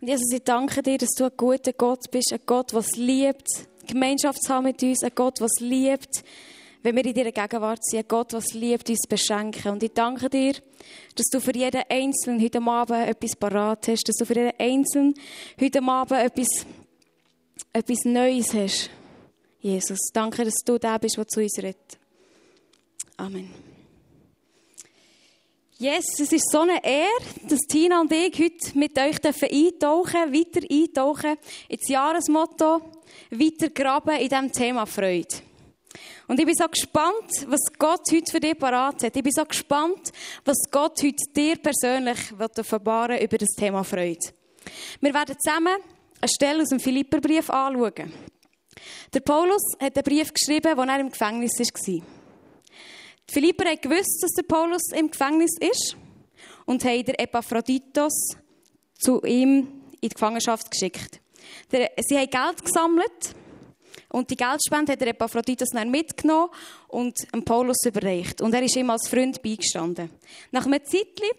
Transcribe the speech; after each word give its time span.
Und 0.00 0.08
Jesus, 0.08 0.30
ich 0.32 0.42
danke 0.42 0.82
dir, 0.82 0.98
dass 0.98 1.10
du 1.16 1.24
ein 1.24 1.32
guter 1.36 1.72
Gott 1.72 2.10
bist, 2.10 2.32
ein 2.32 2.40
Gott, 2.44 2.72
es 2.74 2.96
liebt, 2.96 3.48
Gemeinschaft 3.86 4.42
zu 4.42 4.52
haben 4.52 4.64
mit 4.64 4.82
uns, 4.82 5.02
ein 5.02 5.12
Gott, 5.14 5.40
es 5.40 5.60
liebt, 5.60 6.22
wenn 6.82 6.94
wir 6.94 7.04
in 7.04 7.14
deiner 7.14 7.32
Gegenwart 7.32 7.84
sind, 7.84 8.00
ein 8.00 8.08
Gott, 8.08 8.32
es 8.34 8.52
liebt, 8.52 8.88
uns 8.90 9.06
beschenken. 9.08 9.72
Und 9.72 9.82
ich 9.82 9.92
danke 9.92 10.28
dir, 10.28 10.54
dass 11.14 11.26
du 11.32 11.40
für 11.40 11.56
jeden 11.56 11.82
Einzelnen 11.88 12.42
heute 12.42 12.60
Abend 12.60 13.08
etwas 13.08 13.36
parat 13.36 13.88
hast, 13.88 14.08
dass 14.08 14.16
du 14.16 14.26
für 14.26 14.34
jeden 14.34 14.52
Einzelnen 14.58 15.14
heute 15.60 15.82
Abend 15.82 16.20
etwas, 16.20 16.66
etwas 17.72 18.04
Neues 18.04 18.52
hast. 18.52 18.90
Jesus, 19.60 19.98
danke, 20.12 20.44
dass 20.44 20.54
du 20.64 20.78
der 20.78 20.98
bist, 20.98 21.16
der 21.16 21.26
zu 21.26 21.40
uns 21.40 21.58
redet. 21.58 21.98
Amen. 23.16 23.65
Yes, 25.78 26.18
es 26.18 26.32
ist 26.32 26.50
so 26.50 26.60
eine 26.60 26.82
Ehre, 26.82 27.10
dass 27.42 27.60
Tina 27.68 28.00
und 28.00 28.10
ich 28.10 28.38
heute 28.38 28.78
mit 28.78 28.98
euch 28.98 29.22
eintauchen, 29.22 30.32
weiter 30.32 30.66
eintauchen 30.70 31.36
ins 31.68 31.88
Jahresmotto, 31.88 32.80
weiter 33.30 33.68
graben 33.68 34.16
in 34.16 34.30
diesem 34.30 34.50
Thema 34.50 34.86
Freude. 34.86 35.36
Und 36.28 36.40
ich 36.40 36.46
bin 36.46 36.54
so 36.54 36.66
gespannt, 36.66 37.46
was 37.48 37.60
Gott 37.78 38.10
heute 38.10 38.32
für 38.32 38.40
dich 38.40 38.58
parat 38.58 39.02
hat. 39.02 39.16
Ich 39.16 39.22
bin 39.22 39.32
so 39.32 39.44
gespannt, 39.44 40.12
was 40.46 40.56
Gott 40.70 41.02
heute 41.02 41.22
dir 41.36 41.56
persönlich 41.56 42.20
offenbaren 42.58 43.20
über 43.20 43.36
das 43.36 43.50
Thema 43.50 43.84
Freude. 43.84 44.32
Wir 45.02 45.12
werden 45.12 45.36
zusammen 45.38 45.76
eine 46.22 46.28
Stelle 46.34 46.62
aus 46.62 46.70
dem 46.70 46.80
Philipperbrief 46.80 47.50
anschauen. 47.50 48.14
Der 49.12 49.20
Paulus 49.20 49.74
hat 49.78 49.94
einen 49.94 50.04
Brief 50.04 50.32
geschrieben, 50.32 50.78
als 50.78 50.88
er 50.88 51.00
im 51.00 51.10
Gefängnis 51.10 51.58
war. 51.58 52.15
Die 53.28 53.32
Philipper 53.32 53.68
haben 53.68 53.80
gewusst, 53.80 54.22
dass 54.22 54.32
der 54.32 54.44
Paulus 54.44 54.92
im 54.94 55.10
Gefängnis 55.10 55.56
ist 55.60 55.96
und 56.64 56.84
haben 56.84 57.04
den 57.04 57.16
Epaphroditos 57.16 58.36
zu 58.98 59.22
ihm 59.22 59.68
in 60.00 60.00
die 60.02 60.08
Gefangenschaft 60.08 60.70
geschickt. 60.70 61.20
Sie 61.70 62.16
haben 62.16 62.30
Geld 62.30 62.64
gesammelt 62.64 63.34
und 64.08 64.30
die 64.30 64.36
Geldspende 64.36 64.92
hat 64.92 65.00
der 65.00 65.08
Epaphroditos 65.08 65.70
dann 65.70 65.90
mitgenommen 65.90 66.50
und 66.88 67.16
dem 67.32 67.44
Paulus 67.44 67.84
überreicht. 67.84 68.40
Und 68.40 68.54
er 68.54 68.62
ist 68.62 68.76
ihm 68.76 68.90
als 68.90 69.08
Freund 69.08 69.42
beigestanden. 69.42 70.10
Nach 70.52 70.66
einem 70.66 70.84
Zeitchen 70.84 71.30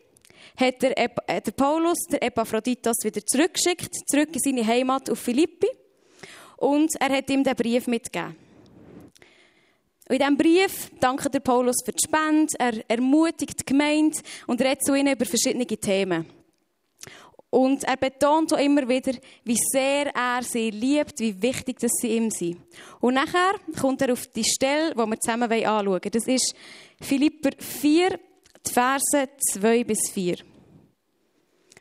hat 0.58 0.82
der, 0.82 0.98
äh, 0.98 1.42
der 1.42 1.52
Paulus 1.52 2.00
der 2.12 2.24
Epaphroditos 2.24 2.98
wieder 3.04 3.26
zurückgeschickt, 3.26 3.94
zurück 4.10 4.30
in 4.34 4.40
seine 4.40 4.66
Heimat 4.66 5.10
auf 5.10 5.20
Philippi. 5.20 5.68
Und 6.58 6.94
er 7.00 7.18
hat 7.18 7.30
ihm 7.30 7.44
den 7.44 7.56
Brief 7.56 7.88
mitgegeben. 7.88 8.36
Und 10.10 10.16
in 10.16 10.20
diesem 10.20 10.38
Brief 10.38 10.92
dankt 11.00 11.34
der 11.34 11.40
Paulus 11.42 11.78
für 11.84 11.92
die 11.92 12.04
Spende, 12.04 12.54
er 12.58 12.90
ermutigt 12.90 13.60
die 13.60 13.66
Gemeinde 13.66 14.18
und 14.46 14.62
redet 14.62 14.84
zu 14.84 14.96
ihnen 14.96 15.14
über 15.14 15.26
verschiedene 15.26 15.66
Themen. 15.66 16.26
Und 17.50 17.84
er 17.86 17.98
betont 17.98 18.54
auch 18.54 18.60
immer 18.60 18.88
wieder, 18.88 19.14
wie 19.44 19.58
sehr 19.72 20.14
er 20.14 20.44
sie 20.44 20.70
liebt, 20.70 21.20
wie 21.20 21.42
wichtig 21.42 21.80
dass 21.80 21.92
sie 22.02 22.16
ihm 22.16 22.30
sind. 22.30 22.58
Und 23.00 23.16
nachher 23.16 23.56
kommt 23.80 24.02
er 24.02 24.14
auf 24.14 24.28
die 24.28 24.44
Stelle, 24.44 24.92
die 24.92 24.98
wir 24.98 25.20
zusammen 25.20 25.52
anschauen 25.52 25.88
wollen. 25.88 26.02
Das 26.12 26.28
ist 26.28 26.54
Philipper 27.02 27.52
4, 27.58 28.20
die 28.66 28.72
Verse 28.72 29.30
2 29.54 29.84
bis 29.86 30.10
4. 30.12 30.38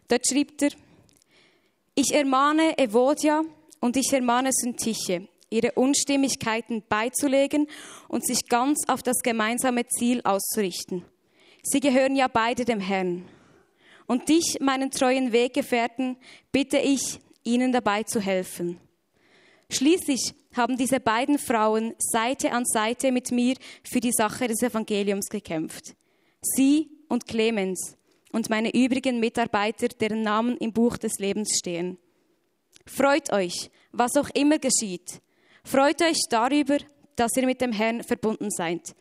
Dort 0.08 0.27
schreibt 0.27 0.62
er, 0.62 0.70
ich 1.96 2.14
ermahne 2.14 2.78
Evodia 2.78 3.42
und 3.80 3.96
ich 3.96 4.12
ermahne 4.12 4.50
Syntyche, 4.52 5.27
ihre 5.50 5.72
Unstimmigkeiten 5.72 6.83
beizulegen 6.89 7.69
und 8.08 8.27
sich 8.27 8.48
ganz 8.48 8.84
auf 8.89 9.02
das 9.02 9.19
gemeinsame 9.22 9.86
Ziel 9.86 10.20
auszurichten. 10.25 11.05
Sie 11.62 11.80
gehören 11.80 12.16
ja 12.16 12.28
beide 12.28 12.64
dem 12.64 12.80
Herrn. 12.80 13.28
Und 14.06 14.28
dich, 14.28 14.58
meinen 14.61 14.91
treuen 14.91 15.33
Weggefährten, 15.33 16.17
bitte 16.52 16.78
ich, 16.78 17.19
ihnen 17.42 17.72
dabei 17.72 18.02
zu 18.05 18.20
helfen. 18.20 18.78
Schließlich 19.70 20.33
haben 20.55 20.77
diese 20.77 21.00
beiden 21.00 21.39
Frauen 21.39 21.94
Seite 21.98 22.52
an 22.52 22.64
Seite 22.64 23.11
mit 23.11 23.33
mir 23.33 23.57
für 23.83 24.01
die 24.01 24.13
Sache 24.13 24.46
des 24.46 24.63
Evangeliums 24.63 25.28
gekämpft. 25.28 25.96
Sie 26.40 26.89
und 27.08 27.27
Clemens 27.27 27.96
und 28.33 28.48
meine 28.48 28.74
übrigen 28.74 29.18
Mitarbeiter, 29.18 29.89
deren 29.89 30.23
Namen 30.23 30.57
im 30.58 30.73
Buch 30.73 30.96
des 30.96 31.18
Lebens 31.18 31.57
stehen. 31.58 31.98
Freut 32.86 33.33
euch, 33.33 33.70
was 33.92 34.17
auch 34.17 34.30
immer 34.34 34.58
geschieht. 34.58 35.20
Freut 35.66 36.00
euch 36.00 36.20
darüber, 36.30 36.78
dass 37.16 37.36
ihr 37.36 37.44
mit 37.44 37.60
dem 37.60 37.72
Herrn 37.72 38.04
verbunden 38.04 38.52
seid. 38.52 38.94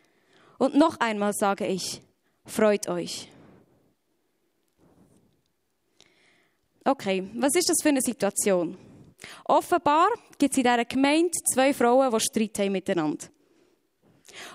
Und 0.58 0.74
noch 0.74 0.98
einmal 0.98 1.32
sage 1.32 1.64
ich, 1.64 2.02
freut 2.44 2.88
euch. 2.88 3.30
Okay, 6.84 7.30
was 7.34 7.54
ist 7.54 7.68
das 7.68 7.76
für 7.80 7.90
eine 7.90 8.02
Situation? 8.02 8.76
Offenbar 9.44 10.08
gibt 10.38 10.54
es 10.54 10.58
in 10.58 10.64
dieser 10.64 10.84
Gemeinde 10.84 11.30
zwei 11.54 11.72
Frauen, 11.72 12.10
die 12.10 12.20
Streit 12.20 12.58
haben 12.58 12.72
miteinander. 12.72 13.26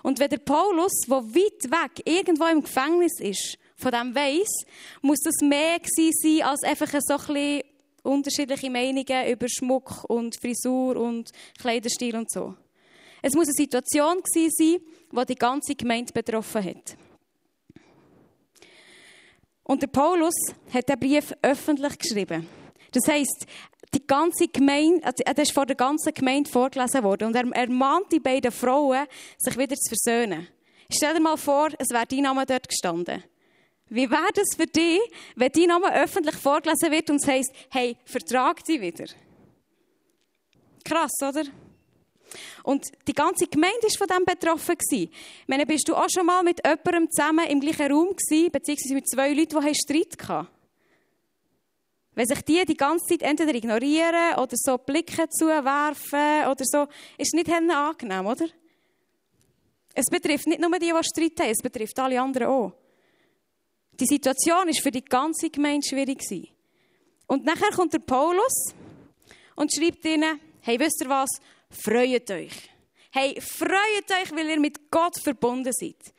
Und 0.04 0.20
wenn 0.20 0.30
der 0.30 0.40
Paulus, 0.40 0.92
der 1.08 1.16
weit 1.16 1.72
weg 1.72 2.06
irgendwo 2.06 2.44
im 2.48 2.62
Gefängnis 2.62 3.22
ist, 3.22 3.58
von 3.78 3.92
dem 3.92 4.14
weiss, 4.14 4.66
muss 5.02 5.20
das 5.24 5.36
mehr 5.42 5.78
sein 5.82 6.42
als 6.42 6.64
einfach 6.64 6.92
so 7.00 7.14
ein 7.14 7.20
bisschen 7.20 7.71
unterschiedliche 8.04 8.70
Meinungen 8.70 9.28
über 9.28 9.48
Schmuck 9.48 10.04
und 10.10 10.36
Frisur 10.36 10.98
und 10.98 11.32
Kleiderstil 11.60 12.16
und 12.16 12.32
so. 12.32 12.56
Es 13.22 13.34
muss 13.34 13.48
eine 13.48 13.54
Situation 13.54 14.22
sein, 14.26 14.50
die 14.58 15.26
die 15.28 15.36
ganze 15.36 15.76
Gemeinde 15.76 16.12
betroffen 16.12 16.64
hat. 16.64 16.98
Und 19.64 19.82
der 19.82 19.88
Paulus 19.88 20.34
hat 20.74 20.90
den 20.90 21.00
Brief 21.00 21.34
öffentlich 21.42 21.98
geschrieben. 21.98 22.48
Das 22.92 23.08
heisst, 23.08 23.46
die 23.94 24.06
ganze 24.06 24.48
Gemeinde, 24.48 25.06
also, 25.06 25.24
er 25.26 25.38
ist 25.38 25.54
vor 25.54 25.66
der 25.66 25.76
ganzen 25.76 26.14
Gemeinde 26.14 26.50
vorgelesen 26.50 27.04
worden 27.04 27.28
und 27.28 27.36
er 27.36 27.46
ermahnt 27.56 28.12
die 28.12 28.20
beiden 28.20 28.52
Frauen, 28.52 29.06
sich 29.38 29.58
wieder 29.58 29.76
zu 29.76 29.96
versöhnen. 29.96 30.48
Stell 30.92 31.14
dir 31.14 31.22
mal 31.22 31.38
vor, 31.38 31.70
es 31.78 31.90
wäre 31.90 32.06
dein 32.06 32.22
Name 32.22 32.46
dort 32.46 32.68
gestanden. 32.68 33.24
Wie 33.94 34.10
wäre 34.10 34.32
das 34.34 34.56
für 34.56 34.68
dich, 34.68 35.02
wenn 35.36 35.52
dein 35.52 35.66
Name 35.66 35.94
öffentlich 35.94 36.36
vorgelesen 36.36 36.92
wird 36.92 37.10
und 37.10 37.18
es 37.18 37.28
heisst, 37.28 37.52
hey, 37.70 37.98
vertrag 38.06 38.64
dich 38.64 38.80
wieder? 38.80 39.04
Krass, 40.86 41.12
oder? 41.22 41.44
Und 42.64 42.86
die 43.06 43.14
ganze 43.14 43.48
Gemeinde 43.48 43.82
war 43.82 43.98
von 43.98 44.08
dem 44.08 44.24
betroffen. 44.24 44.78
Ich 44.92 45.10
meine, 45.46 45.66
bist 45.66 45.90
du 45.90 45.96
auch 45.96 46.08
schon 46.10 46.26
mal 46.26 46.42
mit 46.42 46.66
jemandem 46.66 47.12
zusammen 47.12 47.46
im 47.50 47.60
gleichen 47.60 47.92
Raum 47.92 48.16
gewesen, 48.16 48.50
beziehungsweise 48.50 48.94
mit 48.94 49.10
zwei 49.10 49.34
Leuten, 49.34 49.60
die 49.60 49.76
Streit 49.76 50.30
hatten? 50.30 50.48
Wenn 52.16 52.28
sich 52.28 52.42
die 52.44 52.64
die 52.64 52.78
ganze 52.78 53.06
Zeit 53.08 53.24
entweder 53.24 53.54
ignorieren 53.54 54.36
oder 54.38 54.56
so 54.56 54.78
Blicke 54.78 55.28
zuwerfen 55.28 56.50
oder 56.50 56.64
so, 56.64 56.88
ist 57.18 57.34
nicht 57.34 57.50
angenehm, 57.50 58.26
oder? 58.26 58.48
Es 59.94 60.06
betrifft 60.06 60.48
nicht 60.48 60.62
nur 60.62 60.72
die, 60.80 60.94
die 60.94 61.04
Streit 61.04 61.40
haben, 61.42 61.52
es 61.52 61.62
betrifft 61.62 62.00
alle 62.00 62.22
anderen 62.22 62.48
auch. 62.48 62.81
Die 64.00 64.06
Situation 64.06 64.68
war 64.68 64.74
für 64.74 64.92
die 64.92 65.06
ganze 65.06 65.50
Gemeinde 65.50 65.88
schwierig. 65.88 66.22
Und 67.28 67.46
nachher 67.46 67.72
kommt 67.72 67.94
der 67.94 68.00
Paulus 68.00 68.74
und 69.56 69.72
schreibt 69.74 70.04
ihnen, 70.06 70.40
hey, 70.62 70.80
wisst 70.80 71.02
ihr 71.02 71.10
was? 71.10 71.30
freut 71.72 72.30
euch. 72.32 72.70
Hey, 73.12 73.40
freut 73.42 74.10
euch, 74.10 74.32
weil 74.32 74.50
ihr 74.50 74.60
mit 74.60 74.90
Gott 74.90 75.18
verbunden 75.22 75.72
seid. 75.74 76.14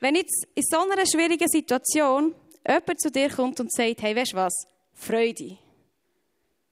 Wenn 0.00 0.14
jetzt 0.14 0.46
in 0.54 0.62
so 0.62 0.78
einer 0.78 1.06
schwierigen 1.06 1.48
Situation 1.48 2.34
jemand 2.66 3.00
zu 3.00 3.10
dir 3.10 3.30
kommt 3.30 3.60
und 3.60 3.72
sagt, 3.72 4.02
hey, 4.02 4.14
weißt 4.14 4.32
du 4.32 4.36
was? 4.36 4.66
Freude. 4.94 5.58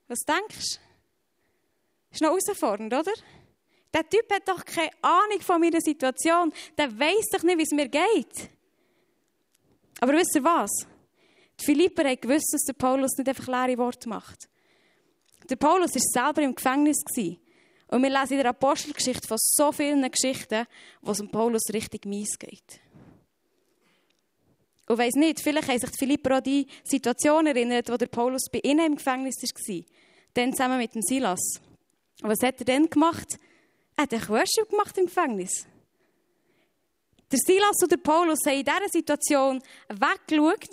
Was 0.09 0.21
denkst 0.21 0.77
du? 0.77 0.81
Ist 2.11 2.23
noch 2.23 2.31
herausfordernd, 2.31 2.93
oder? 2.93 3.13
Der 3.93 4.09
Typ 4.09 4.31
hat 4.33 4.49
doch 4.49 4.65
keine 4.65 4.91
Ahnung 5.03 5.41
von 5.41 5.61
meiner 5.61 5.81
Situation. 5.81 6.53
Der 6.77 6.99
weiß 6.99 7.29
doch 7.33 7.43
nicht, 7.43 7.59
wie 7.59 7.63
es 7.63 7.71
mir 7.71 7.89
geht. 7.89 8.51
Aber 10.05 10.13
wisst 10.19 10.35
ihr 10.35 10.45
was? 10.45 10.71
Die 11.59 11.65
Philipper 11.65 12.05
haben 12.05 12.21
gewusst, 12.21 12.53
dass 12.53 12.65
der 12.65 12.75
Paulus 12.75 13.17
nicht 13.17 13.27
einfach 13.27 13.47
leere 13.47 13.79
Worte 13.79 14.07
macht. 14.07 14.51
Der 15.49 15.57
Paulus 15.57 15.95
war 15.95 16.03
selber 16.03 16.43
im 16.43 16.55
Gefängnis. 16.55 17.03
Und 17.89 18.03
wir 18.03 18.11
lesen 18.11 18.35
in 18.35 18.41
der 18.41 18.51
Apostelgeschichte 18.51 19.27
von 19.27 19.39
so 19.41 19.73
vielen 19.73 20.03
Geschichten, 20.11 20.67
wo 21.01 21.13
es 21.13 21.23
um 21.23 21.31
Paulus 21.31 21.63
richtig 21.73 22.05
mies 22.05 22.39
geht. 22.39 22.83
Und 24.89 24.99
weiss 24.99 25.15
nicht, 25.15 25.41
vielleicht 25.41 25.69
haben 25.69 25.79
sich 25.79 25.91
die 25.93 25.99
Philipper 25.99 26.37
an 26.37 26.43
die 26.43 26.67
Situation 26.83 27.47
erinnert, 27.47 27.91
wo 27.91 27.97
der 27.97 28.09
Paulus 28.09 28.51
bei 28.53 28.61
ihnen 28.63 28.85
im 28.85 28.97
Gefängnis 28.97 29.37
war. 29.37 29.85
Dann 30.35 30.53
zusammen 30.53 30.77
mit 30.77 30.95
dem 30.95 31.01
Silas. 31.01 31.63
Und 32.21 32.29
was 32.29 32.43
hat 32.43 32.59
er 32.59 32.67
dann 32.67 32.91
gemacht? 32.91 33.39
Er 33.97 34.03
hat 34.03 34.13
einen 34.13 34.29
Worship 34.29 34.69
gemacht 34.69 34.99
im 34.99 35.07
Gefängnis. 35.07 35.67
Der 37.35 37.41
Silas 37.45 37.83
und 37.83 37.91
der 37.91 37.97
Paulus 37.97 38.39
haben 38.47 38.59
in 38.59 38.65
dieser 38.65 38.89
Situation 38.89 39.61
weggeschaut 39.89 40.69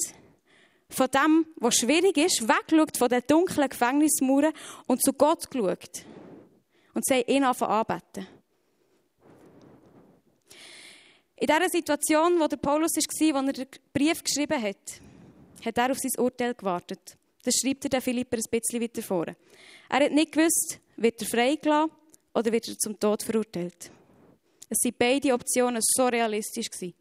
von 0.89 1.07
dem, 1.07 1.47
was 1.55 1.73
schwierig 1.73 2.15
ist, 2.17 2.47
weggeschaut 2.47 2.97
von 2.97 3.09
den 3.09 3.23
dunklen 3.25 3.67
Gefängnismauern 3.67 4.53
und 4.85 5.01
zu 5.01 5.11
Gott 5.11 5.49
geschaut. 5.49 6.05
Und 6.93 7.03
sie 7.03 7.15
haben 7.15 7.27
ihn 7.27 7.43
anbeten. 7.43 8.27
In 11.37 11.47
dieser 11.47 11.69
Situation, 11.69 12.39
wo 12.39 12.45
der 12.45 12.57
Paulus 12.57 12.91
war, 12.95 13.41
wo 13.41 13.47
er 13.47 13.53
den 13.53 13.67
Brief 13.91 14.23
geschrieben 14.23 14.61
hat, 14.61 15.01
hat 15.65 15.77
er 15.79 15.89
auf 15.89 15.97
sein 15.97 16.23
Urteil 16.23 16.53
gewartet. 16.53 17.17
Das 17.43 17.55
schreibt 17.55 17.85
er 17.85 17.89
der 17.89 18.03
Philipper 18.03 18.37
ein 18.37 18.43
bisschen 18.51 18.81
weiter 18.83 19.01
vor. 19.01 19.25
Er 19.89 20.05
hat 20.05 20.11
nicht 20.11 20.31
gewusst, 20.31 20.79
wird 20.95 21.19
er 21.23 21.27
freigelassen 21.27 21.89
oder 22.35 22.51
wird 22.51 22.67
er 22.67 22.77
zum 22.77 22.99
Tod 22.99 23.23
verurteilt. 23.23 23.89
Es 24.71 24.77
sind 24.81 24.97
beide 24.97 25.33
Optionen 25.33 25.81
so 25.81 26.06
realistisch 26.07 26.69
gewesen. 26.69 26.94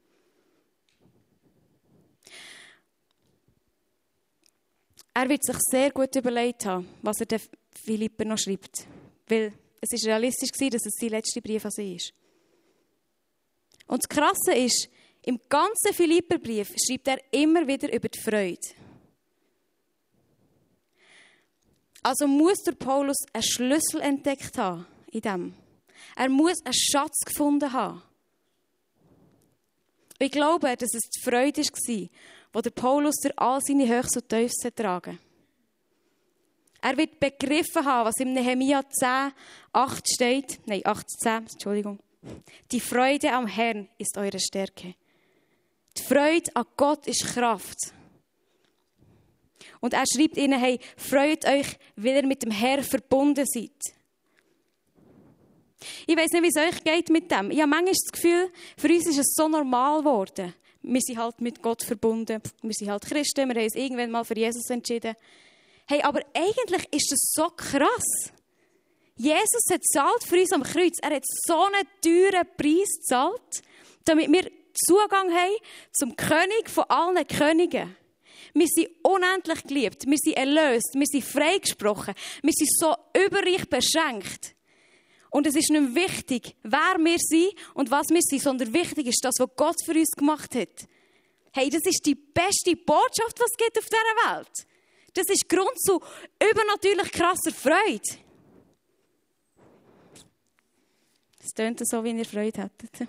Er 5.14 5.28
wird 5.28 5.44
sich 5.44 5.56
sehr 5.70 5.92
gut 5.92 6.16
überlegt 6.16 6.66
haben, 6.66 6.88
was 7.00 7.20
er 7.20 7.26
den 7.26 7.40
Philipper 7.84 8.24
noch 8.24 8.38
schreibt. 8.38 8.86
Weil 9.28 9.52
es 9.80 9.92
ist 9.92 10.04
realistisch 10.04 10.50
gewesen, 10.50 10.72
dass 10.72 10.86
es 10.86 10.94
sein 11.00 11.10
letzter 11.10 11.40
Brief 11.40 11.64
an 11.64 11.70
sie 11.70 11.94
ist. 11.94 12.12
Und 13.86 14.02
das 14.02 14.08
Krasse 14.08 14.52
ist, 14.52 14.88
im 15.22 15.38
ganzen 15.48 15.94
Philipperbrief 15.94 16.74
schreibt 16.84 17.06
er 17.06 17.20
immer 17.30 17.64
wieder 17.68 17.92
über 17.94 18.08
die 18.08 18.18
Freude. 18.18 18.66
Also 22.02 22.26
muss 22.26 22.58
der 22.64 22.72
Paulus 22.72 23.18
einen 23.32 23.44
Schlüssel 23.44 24.00
entdeckt 24.00 24.58
haben 24.58 24.86
in 25.12 25.20
dem. 25.20 25.54
Er 26.16 26.28
muss 26.28 26.64
einen 26.64 26.74
Schatz 26.74 27.20
gefunden 27.24 27.72
haben. 27.72 28.02
Ich 30.18 30.30
glaube, 30.30 30.76
dass 30.76 30.94
es 30.94 31.08
die 31.08 31.22
Freude 31.22 31.62
war, 31.62 32.08
wo 32.52 32.60
der 32.60 32.70
Paulus 32.70 33.16
durch 33.22 33.38
all 33.38 33.60
seine 33.62 33.88
Höchst 33.88 34.16
und 34.16 34.28
Tiefs 34.28 34.58
tragen. 34.74 35.18
Er 36.82 36.96
wird 36.96 37.20
begriffen 37.20 37.84
haben, 37.84 38.06
was 38.06 38.16
im 38.18 38.32
Nehemia 38.32 38.82
10, 38.88 39.32
8 39.72 40.08
steht. 40.08 40.60
Nein, 40.66 40.82
8, 40.84 41.10
10, 41.10 41.32
Entschuldigung. 41.52 41.98
Die 42.70 42.80
Freude 42.80 43.32
am 43.32 43.46
Herrn 43.46 43.88
ist 43.98 44.16
eure 44.16 44.38
Stärke. 44.38 44.94
Die 45.96 46.02
Freude 46.02 46.54
an 46.54 46.66
Gott 46.76 47.06
ist 47.06 47.24
Kraft. 47.24 47.92
Und 49.80 49.94
er 49.94 50.04
schreibt 50.06 50.36
ihnen, 50.36 50.58
hey, 50.58 50.78
freut 50.96 51.46
euch, 51.46 51.78
weil 51.96 52.16
ihr 52.16 52.26
mit 52.26 52.42
dem 52.42 52.50
Herrn 52.50 52.84
verbunden 52.84 53.46
seid. 53.46 53.70
Ich 56.06 56.16
weiß 56.16 56.30
nicht, 56.32 56.42
wie 56.42 56.48
es 56.54 56.56
euch 56.56 56.84
geht 56.84 57.08
mit 57.08 57.30
dem. 57.30 57.50
Ich 57.50 57.58
habe 57.60 57.70
manchmal 57.70 57.94
das 57.94 58.12
Gefühl, 58.12 58.50
für 58.76 58.88
uns 58.88 59.06
ist 59.06 59.18
es 59.18 59.34
so 59.34 59.48
normal 59.48 60.00
geworden. 60.00 60.54
Wir 60.82 61.00
sind 61.00 61.18
halt 61.18 61.40
mit 61.40 61.62
Gott 61.62 61.82
verbunden. 61.82 62.40
Wir 62.62 62.72
sind 62.72 62.90
halt 62.90 63.04
Christen. 63.04 63.48
Wir 63.48 63.54
haben 63.54 63.64
uns 63.64 63.74
irgendwann 63.74 64.10
mal 64.10 64.24
für 64.24 64.36
Jesus 64.36 64.68
entschieden. 64.70 65.14
Hey, 65.86 66.02
aber 66.02 66.20
eigentlich 66.34 66.86
ist 66.92 67.10
das 67.12 67.20
so 67.32 67.48
krass. 67.50 68.32
Jesus 69.16 69.64
hat 69.70 69.84
zahlt 69.84 70.24
für 70.24 70.40
uns 70.40 70.52
am 70.52 70.62
Kreuz. 70.62 70.98
Er 71.02 71.16
hat 71.16 71.24
so 71.46 71.64
einen 71.64 71.86
teuren 72.00 72.46
Preis 72.56 72.88
gezahlt, 73.00 73.62
damit 74.04 74.32
wir 74.32 74.50
Zugang 74.72 75.30
haben 75.30 75.56
zum 75.92 76.16
König 76.16 76.70
von 76.70 76.84
allen 76.88 77.26
Königen. 77.26 77.96
Wir 78.54 78.66
sind 78.66 78.88
unendlich 79.02 79.62
geliebt, 79.64 80.06
wir 80.06 80.16
sind 80.16 80.36
erlöst, 80.36 80.94
wir 80.94 81.06
sind 81.06 81.24
freigesprochen, 81.24 82.14
wir 82.42 82.52
sind 82.52 82.70
so 82.72 82.94
überreich 83.14 83.68
beschenkt. 83.68 84.54
Und 85.30 85.46
es 85.46 85.54
ist 85.54 85.70
nicht 85.70 85.94
wichtig, 85.94 86.56
wer 86.62 86.96
wir 86.98 87.18
sind 87.18 87.54
und 87.74 87.90
was 87.90 88.08
wir 88.10 88.20
sind, 88.20 88.42
sondern 88.42 88.72
wichtig 88.72 89.06
ist 89.06 89.24
das, 89.24 89.36
was 89.38 89.48
Gott 89.56 89.76
für 89.84 89.94
uns 89.94 90.10
gemacht 90.10 90.54
hat. 90.54 90.88
Hey, 91.52 91.70
das 91.70 91.82
ist 91.84 92.04
die 92.04 92.14
beste 92.14 92.76
Botschaft, 92.76 93.38
was 93.38 93.50
es 93.50 93.56
gibt 93.56 93.78
auf 93.78 93.86
dieser 93.86 94.36
Welt. 94.36 94.66
Das 95.14 95.28
ist 95.28 95.48
Grund 95.48 95.80
zu 95.80 96.00
übernatürlich 96.40 97.10
krasser 97.12 97.52
Freude. 97.52 98.02
Es 101.42 101.50
tönt 101.50 101.80
so, 101.84 102.04
wie 102.04 102.10
ihr 102.10 102.24
Freude 102.24 102.62
hättet. 102.62 103.08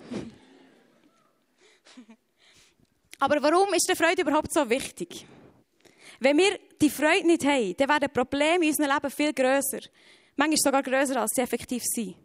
Aber 3.20 3.42
warum 3.42 3.72
ist 3.74 3.88
die 3.88 3.94
Freude 3.94 4.22
überhaupt 4.22 4.52
so 4.52 4.68
wichtig? 4.68 5.26
Wenn 6.18 6.38
wir 6.38 6.58
die 6.80 6.90
Freude 6.90 7.26
nicht 7.26 7.44
haben, 7.44 7.76
dann 7.76 7.88
werden 7.88 8.12
Probleme 8.12 8.64
in 8.64 8.70
unserem 8.70 8.90
Leben 8.92 9.10
viel 9.10 9.32
grösser. 9.32 9.80
Manchmal 10.36 10.58
sogar 10.58 10.82
grösser, 10.82 11.20
als 11.20 11.32
sie 11.34 11.42
effektiv 11.42 11.82
sind. 11.84 12.16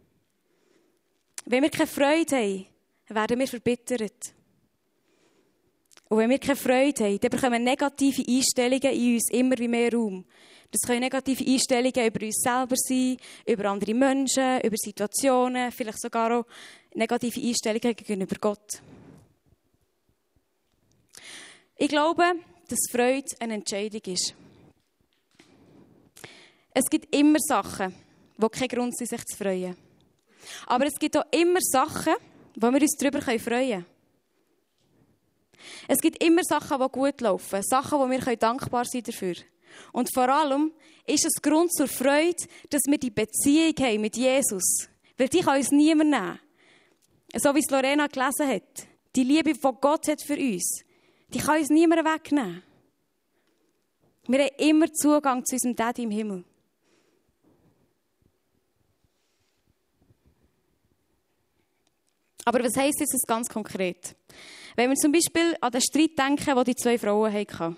Wenn 1.44 1.62
wir 1.62 1.70
keine 1.70 1.86
Freude 1.86 2.36
haben, 2.36 2.66
werden 3.08 3.38
wir 3.38 3.48
verbittert. 3.48 4.34
Und 6.08 6.18
wenn 6.18 6.30
wir 6.30 6.38
keine 6.38 6.56
Freude 6.56 7.04
haben, 7.04 7.20
dann 7.20 7.30
bekommen 7.30 7.64
negative 7.64 8.24
Einstellungen 8.26 8.92
in 8.92 9.14
uns 9.14 9.30
immer 9.30 9.58
wie 9.58 9.68
mehr 9.68 9.92
Raum. 9.92 10.24
Das 10.70 10.86
können 10.86 11.00
negative 11.00 11.44
Einstellungen 11.44 12.06
über 12.06 12.26
uns 12.26 12.42
selber 12.42 12.76
sein, 12.76 13.16
über 13.46 13.64
andere 13.66 13.94
Menschen, 13.94 14.60
über 14.60 14.76
Situationen, 14.76 15.72
vielleicht 15.72 16.00
sogar 16.00 16.40
auch 16.40 16.46
negative 16.94 17.40
Einstellungen 17.40 17.96
gegenüber 17.96 18.36
Gott. 18.40 18.82
Ich 21.76 21.88
glaube, 21.88 22.24
dass 22.68 22.90
Freude 22.90 23.28
eine 23.38 23.54
Entscheidung 23.54 24.02
ist. 24.06 24.34
Es 26.74 26.84
gibt 26.90 27.14
immer 27.14 27.38
Sachen, 27.40 27.94
die 28.36 28.48
keinen 28.48 28.68
Grund 28.68 28.96
sind, 28.96 29.08
sich 29.08 29.24
zu 29.24 29.36
freuen. 29.36 29.76
Aber 30.66 30.86
es 30.86 30.94
gibt 30.94 31.16
auch 31.16 31.26
immer 31.30 31.60
Sachen, 31.60 32.14
wo 32.56 32.70
wir 32.70 32.80
uns 32.80 32.96
darüber 32.98 33.20
freuen 33.20 33.40
können. 33.42 33.86
Es 35.88 35.98
gibt 35.98 36.22
immer 36.22 36.42
Sachen, 36.44 36.78
die 36.80 36.88
gut 36.88 37.20
laufen, 37.20 37.62
Sachen, 37.62 37.98
wo 37.98 38.08
wir 38.08 38.36
dankbar 38.36 38.84
sein 38.84 39.02
dafür. 39.02 39.34
Und 39.92 40.12
vor 40.12 40.28
allem 40.28 40.72
ist 41.06 41.24
es 41.24 41.42
Grund 41.42 41.72
zur 41.72 41.88
Freude, 41.88 42.44
dass 42.70 42.82
wir 42.86 42.98
die 42.98 43.10
Beziehung 43.10 43.74
haben 43.80 44.00
mit 44.00 44.16
Jesus. 44.16 44.88
Weil 45.16 45.28
die 45.28 45.40
kann 45.40 45.58
uns 45.58 45.70
niemand 45.70 46.10
nehmen. 46.10 46.38
So 47.34 47.54
wie 47.54 47.60
es 47.60 47.70
Lorena 47.70 48.06
gelesen 48.06 48.48
hat. 48.48 48.86
Die 49.16 49.24
Liebe, 49.24 49.52
die 49.52 49.60
Gott 49.80 50.08
hat 50.08 50.22
für 50.22 50.36
uns. 50.36 50.84
Die 51.28 51.38
kann 51.38 51.58
uns 51.58 51.68
niemand 51.68 52.04
wegnehmen. 52.04 52.62
Wir 54.26 54.44
haben 54.44 54.54
immer 54.58 54.92
Zugang 54.92 55.44
zu 55.44 55.56
unserem 55.56 55.74
Daddy 55.74 56.02
im 56.04 56.10
Himmel. 56.10 56.44
Aber 62.48 62.64
was 62.64 62.78
heisst 62.78 62.98
jetzt 62.98 63.12
das 63.12 63.26
ganz 63.26 63.46
konkret? 63.46 64.16
Wenn 64.74 64.88
wir 64.88 64.96
zum 64.96 65.12
Beispiel 65.12 65.54
an 65.60 65.70
den 65.70 65.82
Streit 65.82 66.18
denken, 66.18 66.54
den 66.56 66.64
die 66.64 66.76
zwei 66.76 66.96
Frauen 66.96 67.30
hatten. 67.30 67.76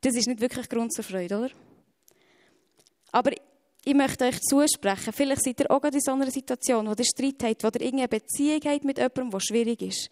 Das 0.00 0.16
ist 0.16 0.26
nicht 0.26 0.40
wirklich 0.40 0.68
Grund 0.68 0.92
zur 0.92 1.04
Freude, 1.04 1.38
oder? 1.38 1.50
Aber 3.12 3.30
ich 3.84 3.94
möchte 3.94 4.24
euch 4.24 4.40
zusprechen, 4.40 5.12
vielleicht 5.12 5.44
seid 5.44 5.60
ihr 5.60 5.70
auch 5.70 5.84
in 5.84 6.00
so 6.00 6.10
einer 6.10 6.28
Situation, 6.28 6.88
wo 6.88 6.94
ihr 6.98 7.04
Streit 7.04 7.44
habt, 7.44 7.62
wo 7.62 7.68
ihr 7.68 7.82
irgendeine 7.82 8.08
Beziehung 8.08 8.60
habt 8.64 8.84
mit 8.84 8.98
jemandem, 8.98 9.30
der 9.30 9.40
schwierig 9.40 9.82
ist. 9.82 10.10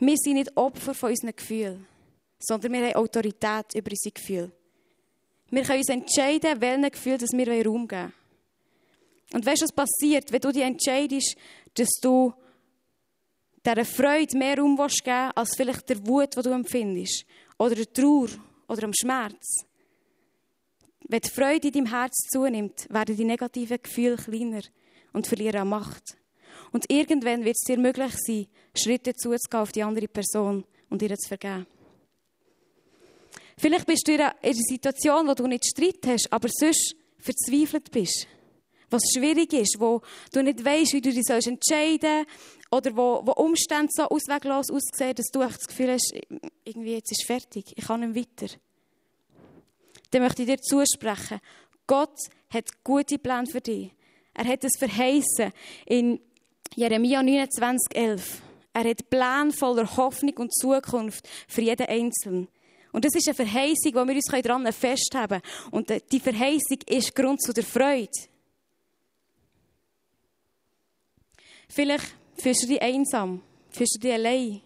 Wir 0.00 0.16
sind 0.18 0.34
nicht 0.34 0.54
Opfer 0.54 0.92
von 0.92 1.08
unseren 1.08 1.34
Gefühlen, 1.34 1.86
sondern 2.40 2.74
wir 2.74 2.88
haben 2.88 2.96
Autorität 2.96 3.74
über 3.74 3.90
unsere 3.90 4.12
Gefühle. 4.12 4.52
Wir 5.48 5.62
können 5.62 5.78
uns 5.78 5.88
entscheiden, 5.88 6.60
welchen 6.60 6.90
Gefühl 6.90 7.18
wir 7.18 7.66
Raum 7.66 7.88
geben 7.88 8.02
wollen. 8.02 8.21
Und 9.32 9.46
weißt 9.46 9.62
du, 9.62 9.64
was 9.64 9.72
passiert, 9.72 10.30
wenn 10.32 10.40
du 10.40 10.52
dich 10.52 10.62
entscheidest, 10.62 11.36
dass 11.74 11.88
du 12.00 12.32
dieser 13.64 13.84
Freude 13.84 14.36
mehr 14.36 14.58
Raum 14.58 14.76
geben 14.76 14.88
willst, 14.90 15.08
als 15.08 15.56
vielleicht 15.56 15.88
der 15.88 16.06
Wut, 16.06 16.36
die 16.36 16.42
du 16.42 16.50
empfindest, 16.50 17.24
oder 17.58 17.74
der 17.74 17.92
Trauer, 17.92 18.28
oder 18.68 18.82
dem 18.82 18.94
Schmerz. 18.94 19.64
Wenn 21.08 21.20
die 21.20 21.30
Freude 21.30 21.68
in 21.68 21.72
deinem 21.72 21.86
Herz 21.86 22.28
zunimmt, 22.30 22.86
werden 22.90 23.16
die 23.16 23.24
negativen 23.24 23.78
Gefühle 23.82 24.16
kleiner 24.16 24.62
und 25.12 25.26
verlieren 25.26 25.60
an 25.60 25.68
Macht. 25.68 26.16
Und 26.72 26.90
irgendwann 26.90 27.44
wird 27.44 27.56
es 27.56 27.66
dir 27.66 27.78
möglich 27.78 28.14
sein, 28.26 28.46
Schritte 28.74 29.14
zuzugehen 29.14 29.62
auf 29.62 29.72
die 29.72 29.82
andere 29.82 30.08
Person 30.08 30.64
und 30.88 31.02
ihr 31.02 31.14
zu 31.16 31.28
vergeben. 31.28 31.66
Vielleicht 33.58 33.86
bist 33.86 34.08
du 34.08 34.14
in 34.14 34.20
einer 34.22 34.34
Situation, 34.42 35.28
wo 35.28 35.34
du 35.34 35.46
nicht 35.46 35.66
Streit 35.66 36.06
hast, 36.06 36.32
aber 36.32 36.48
sonst 36.50 36.96
verzweifelt 37.18 37.90
bist. 37.90 38.26
Was 38.92 39.02
schwierig 39.14 39.52
ist, 39.54 39.76
wo 39.78 40.02
du 40.32 40.42
nicht 40.42 40.62
weißt, 40.62 40.92
wie 40.92 41.00
du 41.00 41.10
dich 41.10 41.28
entscheiden 41.28 42.26
sollst, 42.26 42.26
oder 42.70 42.96
wo, 42.96 43.22
wo 43.24 43.32
Umstände 43.32 43.88
so 43.90 44.04
ausweglos 44.04 44.70
aussehen, 44.70 45.14
dass 45.14 45.30
du 45.32 45.40
das 45.40 45.66
Gefühl 45.66 45.92
hast, 45.92 46.14
irgendwie 46.64 46.94
jetzt 46.94 47.10
ist 47.12 47.26
fertig, 47.26 47.72
ich 47.76 47.84
kann 47.86 48.00
nicht 48.00 48.28
weiter. 48.40 48.54
Dann 50.10 50.22
möchte 50.22 50.42
ich 50.42 50.48
dir 50.48 50.58
zusprechen, 50.58 51.40
Gott 51.86 52.16
hat 52.50 52.84
gute 52.84 53.18
Pläne 53.18 53.46
für 53.46 53.60
dich. 53.60 53.90
Er 54.34 54.46
hat 54.46 54.64
es 54.64 54.78
verheißen 54.78 55.52
in 55.86 56.20
Jeremia 56.74 57.22
29, 57.22 57.94
11. 57.94 58.42
Er 58.72 58.84
hat 58.84 59.10
Pläne 59.10 59.52
voller 59.52 59.96
Hoffnung 59.96 60.36
und 60.38 60.54
Zukunft 60.54 61.28
für 61.48 61.60
jeden 61.60 61.86
Einzelnen. 61.86 62.48
Und 62.92 63.04
das 63.04 63.14
ist 63.14 63.26
eine 63.28 63.34
Verheißung, 63.34 63.94
wo 63.94 64.06
wir 64.06 64.14
uns 64.14 64.42
daran 64.42 64.70
festhalten 64.72 65.40
können. 65.40 65.70
Und 65.70 66.12
die 66.12 66.20
Verheißung 66.20 66.78
ist 66.86 67.14
Grund 67.14 67.42
zu 67.42 67.52
der 67.52 67.64
Freude. 67.64 68.31
Vielleicht 71.72 72.14
fühlst 72.36 72.64
du 72.64 72.66
dich 72.66 72.82
einsam, 72.82 73.40
fühlst 73.70 73.96
du 73.96 74.00
dich 74.00 74.12
allein, 74.12 74.60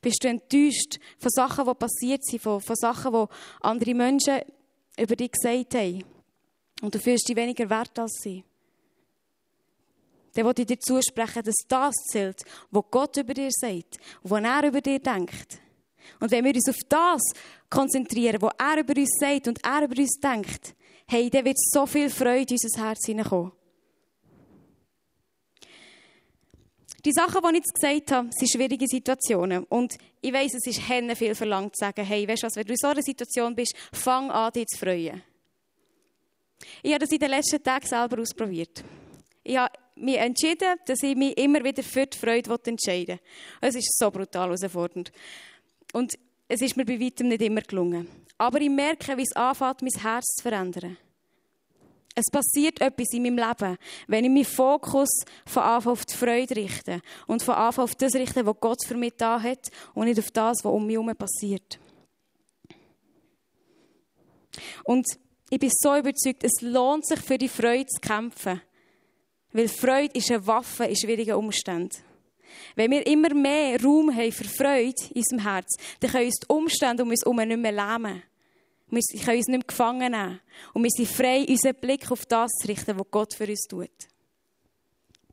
bist 0.00 0.22
du 0.22 0.28
enttäuscht 0.28 0.98
von 1.18 1.30
Sachen, 1.30 1.66
die 1.66 1.74
passiert 1.74 2.24
sind, 2.24 2.42
von, 2.42 2.60
von 2.60 2.76
Sachen, 2.76 3.12
die 3.12 3.26
andere 3.62 3.94
Menschen 3.94 4.40
über 4.98 5.16
dich 5.16 5.32
gesagt 5.32 5.74
haben. 5.74 6.04
Und 6.82 6.94
du 6.94 6.98
fühlst 6.98 7.28
dich 7.28 7.36
weniger 7.36 7.68
wert 7.68 7.98
als 7.98 8.20
sie 8.22 8.44
dann 10.34 10.44
wollte 10.44 10.62
ich 10.62 10.68
dir 10.68 10.80
zusprechen, 10.80 11.42
dass 11.44 11.54
das 11.68 11.94
zählt, 12.10 12.42
was 12.70 12.84
Gott 12.90 13.16
über 13.16 13.34
dir 13.34 13.50
sagt 13.50 13.98
und 14.22 14.30
was 14.30 14.42
er 14.42 14.64
über 14.66 14.80
dir 14.80 14.98
denkt. 14.98 15.60
Und 16.20 16.30
wenn 16.30 16.44
wir 16.44 16.54
uns 16.54 16.68
auf 16.68 16.76
das 16.88 17.22
konzentrieren, 17.70 18.42
was 18.42 18.52
er 18.58 18.80
über 18.80 18.94
uns 18.96 19.10
sagt 19.18 19.48
und 19.48 19.64
er 19.64 19.84
über 19.84 19.96
uns 19.96 20.18
denkt, 20.18 20.74
hey, 21.06 21.30
dann 21.30 21.44
wird 21.44 21.58
so 21.58 21.86
viel 21.86 22.10
Freude 22.10 22.54
in 22.54 22.58
unser 22.62 22.84
Herz 22.84 23.06
hineinkommen. 23.06 23.52
Die 27.04 27.12
Sachen, 27.12 27.42
die 27.42 27.48
ich 27.48 27.54
jetzt 27.56 27.74
gesagt 27.74 28.12
habe, 28.12 28.28
sind 28.32 28.50
schwierige 28.50 28.86
Situationen. 28.88 29.64
Und 29.64 29.96
ich 30.22 30.32
weiss, 30.32 30.54
es 30.54 30.66
ist 30.66 30.88
Henne 30.88 31.14
viel 31.14 31.34
verlangt 31.34 31.76
zu 31.76 31.80
sagen, 31.80 32.04
hey, 32.04 32.26
weißt 32.26 32.42
du 32.42 32.46
was, 32.46 32.56
wenn 32.56 32.64
du 32.64 32.72
in 32.72 32.78
so 32.78 32.88
einer 32.88 33.02
Situation 33.02 33.54
bist, 33.54 33.74
fang 33.92 34.30
an, 34.30 34.52
dich 34.52 34.66
zu 34.68 34.78
freuen. 34.78 35.22
Ich 36.82 36.92
habe 36.92 37.00
das 37.00 37.12
in 37.12 37.18
den 37.18 37.30
letzten 37.30 37.62
Tagen 37.62 37.86
selber 37.86 38.22
ausprobiert. 38.22 38.82
Ich 39.42 39.56
habe 39.56 39.72
mich 39.96 40.16
entschieden, 40.16 40.76
dass 40.86 41.02
ich 41.02 41.14
mich 41.14 41.36
immer 41.36 41.62
wieder 41.62 41.82
für 41.82 42.06
die 42.06 42.16
Freude 42.16 42.58
entscheiden 42.64 43.18
will. 43.60 43.68
Es 43.68 43.74
ist 43.74 43.98
so 43.98 44.10
brutal 44.10 44.48
herausfordernd. 44.48 45.12
Und 45.92 46.14
es 46.48 46.62
ist 46.62 46.76
mir 46.76 46.86
bei 46.86 46.98
weitem 46.98 47.28
nicht 47.28 47.42
immer 47.42 47.60
gelungen. 47.60 48.08
Aber 48.38 48.60
ich 48.60 48.70
merke, 48.70 49.16
wie 49.16 49.22
es 49.22 49.36
anfängt, 49.36 49.82
mein 49.82 50.02
Herz 50.02 50.36
zu 50.36 50.42
verändern. 50.42 50.96
Es 52.16 52.26
passiert 52.30 52.80
etwas 52.80 53.12
in 53.12 53.24
meinem 53.24 53.38
Leben, 53.38 53.76
wenn 54.06 54.24
ich 54.24 54.30
meinen 54.30 54.44
Fokus 54.44 55.08
von 55.46 55.62
Anfang 55.64 55.92
auf 55.92 56.04
die 56.04 56.14
Freude 56.14 56.54
richte 56.54 57.00
und 57.26 57.42
von 57.42 57.54
Anfang 57.54 57.84
auf 57.84 57.96
das 57.96 58.14
richte, 58.14 58.46
was 58.46 58.60
Gott 58.60 58.84
für 58.86 58.96
mich 58.96 59.14
da 59.16 59.40
hat 59.42 59.70
und 59.94 60.06
nicht 60.06 60.20
auf 60.20 60.30
das, 60.30 60.58
was 60.62 60.72
um 60.72 60.86
mich 60.86 60.94
herum 60.94 61.12
passiert. 61.16 61.80
Und 64.84 65.06
ich 65.50 65.58
bin 65.58 65.70
so 65.72 65.96
überzeugt, 65.96 66.44
es 66.44 66.60
lohnt 66.60 67.06
sich 67.06 67.20
für 67.20 67.38
die 67.38 67.48
Freude 67.48 67.86
zu 67.86 68.00
kämpfen. 68.00 68.60
Weil 69.52 69.68
Freude 69.68 70.16
ist 70.16 70.30
eine 70.30 70.46
Waffe 70.46 70.84
in 70.84 70.96
schwierigen 70.96 71.34
Umständen. 71.34 71.96
Wenn 72.76 72.90
wir 72.90 73.06
immer 73.06 73.32
mehr 73.34 73.80
Raum 73.82 74.14
haben 74.14 74.32
für 74.32 74.44
Freude 74.44 74.94
in 75.10 75.16
unserem 75.16 75.42
Herz, 75.42 75.76
dann 76.00 76.10
können 76.10 76.26
uns 76.26 76.40
die 76.40 76.52
Umstände 76.52 77.02
um 77.02 77.10
uns 77.10 77.22
herum 77.22 77.36
nicht 77.36 77.58
mehr 77.58 77.72
lähmen. 77.72 78.22
Wir 78.94 79.20
können 79.20 79.36
uns 79.38 79.46
nicht 79.48 79.58
mehr 79.58 79.66
gefangen 79.66 80.12
nehmen. 80.12 80.40
Und 80.72 80.82
wir 80.82 80.90
sind 80.90 81.08
frei, 81.08 81.44
unseren 81.48 81.74
Blick 81.74 82.10
auf 82.10 82.26
das 82.26 82.50
zu 82.52 82.68
richten, 82.68 82.98
was 82.98 83.06
Gott 83.10 83.34
für 83.34 83.46
uns 83.46 83.66
tut. 83.68 83.90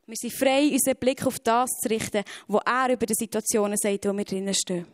Wir 0.08 0.15
sind 0.15 0.34
frei, 0.34 0.70
unseren 0.72 0.98
Blick 0.98 1.25
auf 1.25 1.39
das 1.39 1.70
zu 1.82 1.89
richten, 1.89 2.24
was 2.48 2.62
er 2.65 2.94
über 2.94 3.06
die 3.06 3.13
Situationen 3.13 3.77
sagt, 3.77 4.06
wo 4.06 4.13
wir 4.13 4.25
drinnen 4.25 4.53
stehen. 4.53 4.86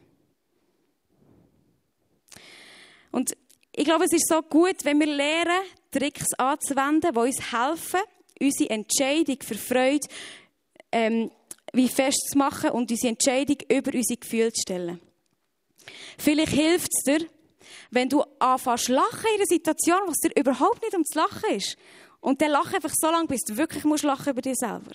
Und 3.11 3.35
ich 3.71 3.85
glaube, 3.85 4.05
es 4.05 4.13
ist 4.13 4.27
so 4.27 4.41
gut, 4.41 4.83
wenn 4.83 4.99
wir 4.99 5.07
lernen, 5.07 5.61
Tricks 5.91 6.33
anzuwenden, 6.37 7.13
die 7.13 7.19
uns 7.19 7.51
helfen, 7.51 8.01
unsere 8.39 8.69
Entscheidung 8.69 9.37
für 9.41 9.55
Freude 9.55 10.07
ähm, 10.91 11.31
wie 11.73 11.87
festzumachen 11.87 12.71
und 12.71 12.91
unsere 12.91 13.09
Entscheidung 13.09 13.57
über 13.69 13.93
unsere 13.93 14.19
Gefühle 14.19 14.51
zu 14.53 14.61
stellen. 14.61 14.99
Vielleicht 16.17 16.53
hilft 16.53 16.91
es 16.93 17.03
dir, 17.03 17.27
wenn 17.91 18.09
du 18.09 18.23
anfängst 18.39 18.89
lachen 18.89 19.25
in 19.33 19.35
einer 19.35 19.45
Situation, 19.45 19.99
was 20.07 20.17
dir 20.17 20.31
überhaupt 20.35 20.81
nicht 20.81 20.93
ums 20.93 21.13
Lachen 21.13 21.55
ist. 21.55 21.77
Und 22.19 22.41
dann 22.41 22.51
lach 22.51 22.73
einfach 22.73 22.93
so 22.95 23.09
lange, 23.09 23.27
bis 23.27 23.41
du 23.41 23.57
wirklich 23.57 23.83
musst 23.83 24.03
lachen 24.03 24.31
über 24.31 24.41
dich 24.41 24.55
selber. 24.55 24.91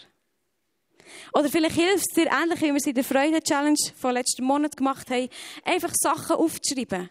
Oder 1.35 1.49
vielleicht 1.49 1.77
hilft 1.77 2.05
es 2.09 2.15
dir, 2.15 2.31
ähnlich 2.31 2.61
wie 2.61 2.67
wir 2.67 2.77
es 2.77 2.87
in 2.87 2.95
der 2.95 3.05
Freude-Challenge 3.05 3.79
von 3.97 4.13
letzten 4.13 4.45
Monat 4.45 4.77
gemacht 4.77 5.11
haben, 5.11 5.29
einfach 5.65 5.93
Sachen 5.95 6.37
aufzuschreiben, 6.37 7.11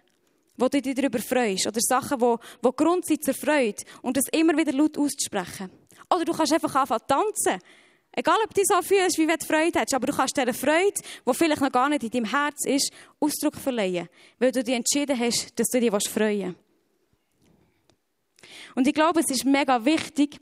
wo 0.58 0.68
du 0.68 0.82
dich 0.82 0.96
darüber 0.96 1.20
freust. 1.20 1.68
Oder 1.68 1.80
Sachen, 1.82 2.20
die, 2.20 2.36
die 2.66 2.76
Grund 2.76 3.06
sind 3.06 3.24
zur 3.24 3.34
Freude. 3.34 3.84
Und 4.02 4.18
das 4.18 4.26
immer 4.32 4.58
wieder 4.58 4.74
laut 4.74 4.98
auszusprechen. 4.98 5.70
Oder 6.14 6.26
du 6.26 6.34
kannst 6.34 6.54
einfach 6.54 6.76
anfangen 6.76 7.04
tanzen. 7.08 7.62
Egal, 8.14 8.38
ob 8.44 8.54
du 8.54 8.62
so 8.66 8.82
fühlst, 8.82 9.18
wie 9.18 9.26
du 9.26 9.46
Freude 9.46 9.80
hast, 9.80 9.94
aber 9.94 10.08
du 10.08 10.14
kannst 10.14 10.36
dieser 10.36 10.54
Freude, 10.54 10.94
die 11.26 11.34
vielleicht 11.34 11.62
noch 11.62 11.72
gar 11.72 11.88
nicht 11.88 12.04
in 12.04 12.10
deinem 12.10 12.26
Herz 12.26 12.66
ist, 12.66 12.92
Ausdruck 13.20 13.56
verleihen, 13.56 14.10
weil 14.38 14.52
du 14.52 14.64
dich 14.64 14.76
entschieden 14.76 15.18
hast, 15.18 15.58
dass 15.58 15.68
du 15.70 15.80
dich 15.80 15.92
freuen 16.10 16.56
willst. 16.56 16.72
Und 18.76 18.88
ich 18.88 18.94
glaube, 18.94 19.22
es 19.22 19.30
ist 19.30 19.46
mega 19.46 19.84
wichtig, 19.86 20.40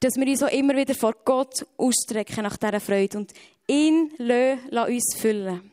dass 0.00 0.16
wir 0.16 0.26
uns 0.26 0.42
auch 0.42 0.50
immer 0.50 0.74
wieder 0.74 0.94
vor 0.94 1.14
Gott 1.24 1.66
ausstrecken 1.76 2.42
nach 2.42 2.56
dieser 2.56 2.80
Freude 2.80 3.18
und 3.18 3.32
ihn 3.68 4.12
lassen, 4.18 4.92
uns 4.92 5.14
füllen. 5.16 5.70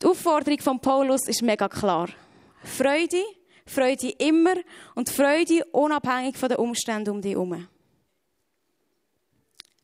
Die 0.00 0.06
Aufforderung 0.06 0.60
von 0.60 0.80
Paulus 0.80 1.28
ist 1.28 1.42
mega 1.42 1.68
klar. 1.68 2.08
Freude, 2.64 3.22
Freude 3.66 4.10
immer 4.18 4.54
und 4.94 5.08
Freude 5.08 5.64
unabhängig 5.72 6.36
von 6.36 6.48
den 6.48 6.58
Umständen 6.58 7.10
um 7.10 7.22
dich 7.22 7.32
herum. 7.32 7.66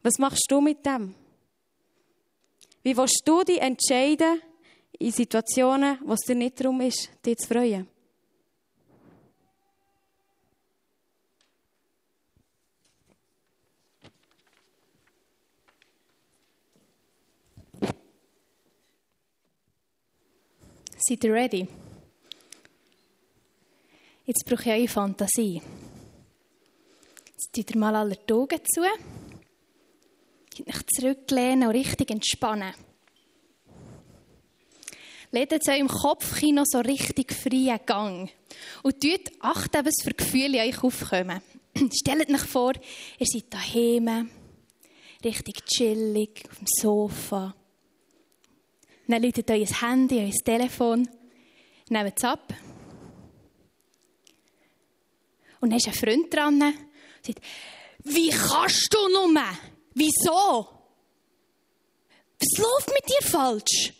Was 0.03 0.19
machst 0.19 0.47
du 0.49 0.61
mit 0.61 0.85
dem? 0.85 1.15
Wie 2.83 2.97
willst 2.97 3.23
du 3.25 3.45
dich 3.45 3.61
entscheiden 3.61 4.43
in 4.99 5.13
Situationen, 5.13 5.99
wo 6.05 6.15
es 6.15 6.21
dir 6.21 6.35
nicht 6.35 6.59
darum 6.59 6.81
ist, 6.81 7.09
dich 7.25 7.39
zu 7.39 7.47
freuen? 7.47 7.87
Seid 20.99 21.25
ihr 21.25 21.33
ready? 21.33 21.69
Jetzt 24.25 24.45
brauche 24.47 24.63
ich 24.63 24.69
eure 24.69 24.89
Fantasie. 24.89 25.61
Jetzt 27.27 27.53
tut 27.53 27.71
ihr 27.71 27.79
mal 27.79 27.95
alle 27.97 28.17
die 28.17 28.33
Augen 28.33 28.61
zu. 28.73 28.83
Euch 30.61 30.87
zurücklehnen 30.95 31.69
und 31.69 31.75
richtig 31.75 32.11
entspannen. 32.11 32.75
Ledet 35.31 35.67
euch 35.67 35.79
im 35.79 35.89
Kopfkino 35.89 36.63
so 36.67 36.81
richtig 36.81 37.33
freien 37.33 37.81
Gang. 37.87 38.31
Und 38.83 39.01
tut 39.01 39.33
achten, 39.41 39.87
was 39.87 39.95
für 40.03 40.13
Gefühle 40.13 40.63
in 40.63 40.69
euch 40.69 40.83
aufkommen. 40.83 41.41
Stellt 41.93 42.29
euch 42.29 42.41
vor, 42.41 42.75
ihr 43.19 43.27
seid 43.27 43.47
daheim, 43.49 44.31
richtig 45.25 45.65
chillig, 45.65 46.43
auf 46.51 46.59
dem 46.59 46.67
Sofa. 46.69 47.55
Dann 49.09 49.23
läutet 49.23 49.51
euer 49.51 49.67
Handy, 49.67 50.19
euer 50.19 50.45
Telefon. 50.45 51.09
Nehmt 51.89 52.15
es 52.17 52.25
ab. 52.25 52.55
Und 55.61 55.71
dann 55.71 55.79
ist 55.79 55.89
ein 55.89 55.95
Freund 55.95 56.33
dran 56.33 56.63
und 56.63 56.75
sagt, 57.23 57.41
wie 58.05 58.31
kannst 58.31 58.93
du 58.93 59.09
nur? 59.09 59.43
Wieso? 59.95 60.69
Was 62.39 62.59
läuft 62.59 62.89
mit 62.89 63.09
dir 63.09 63.29
falsch? 63.29 63.93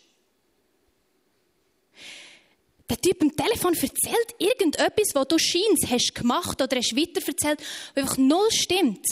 Der 2.89 2.97
Typ 2.99 3.21
am 3.21 3.35
Telefon 3.35 3.73
erzählt 3.73 4.35
irgendetwas, 4.37 5.15
was 5.15 5.27
du 5.27 5.39
scheinst, 5.39 5.89
hast 5.89 6.13
gemacht 6.13 6.61
oder 6.61 6.77
hast 6.77 6.95
weiterverzählt, 6.95 7.59
was 7.59 8.03
einfach 8.03 8.17
null 8.17 8.51
stimmt. 8.51 9.05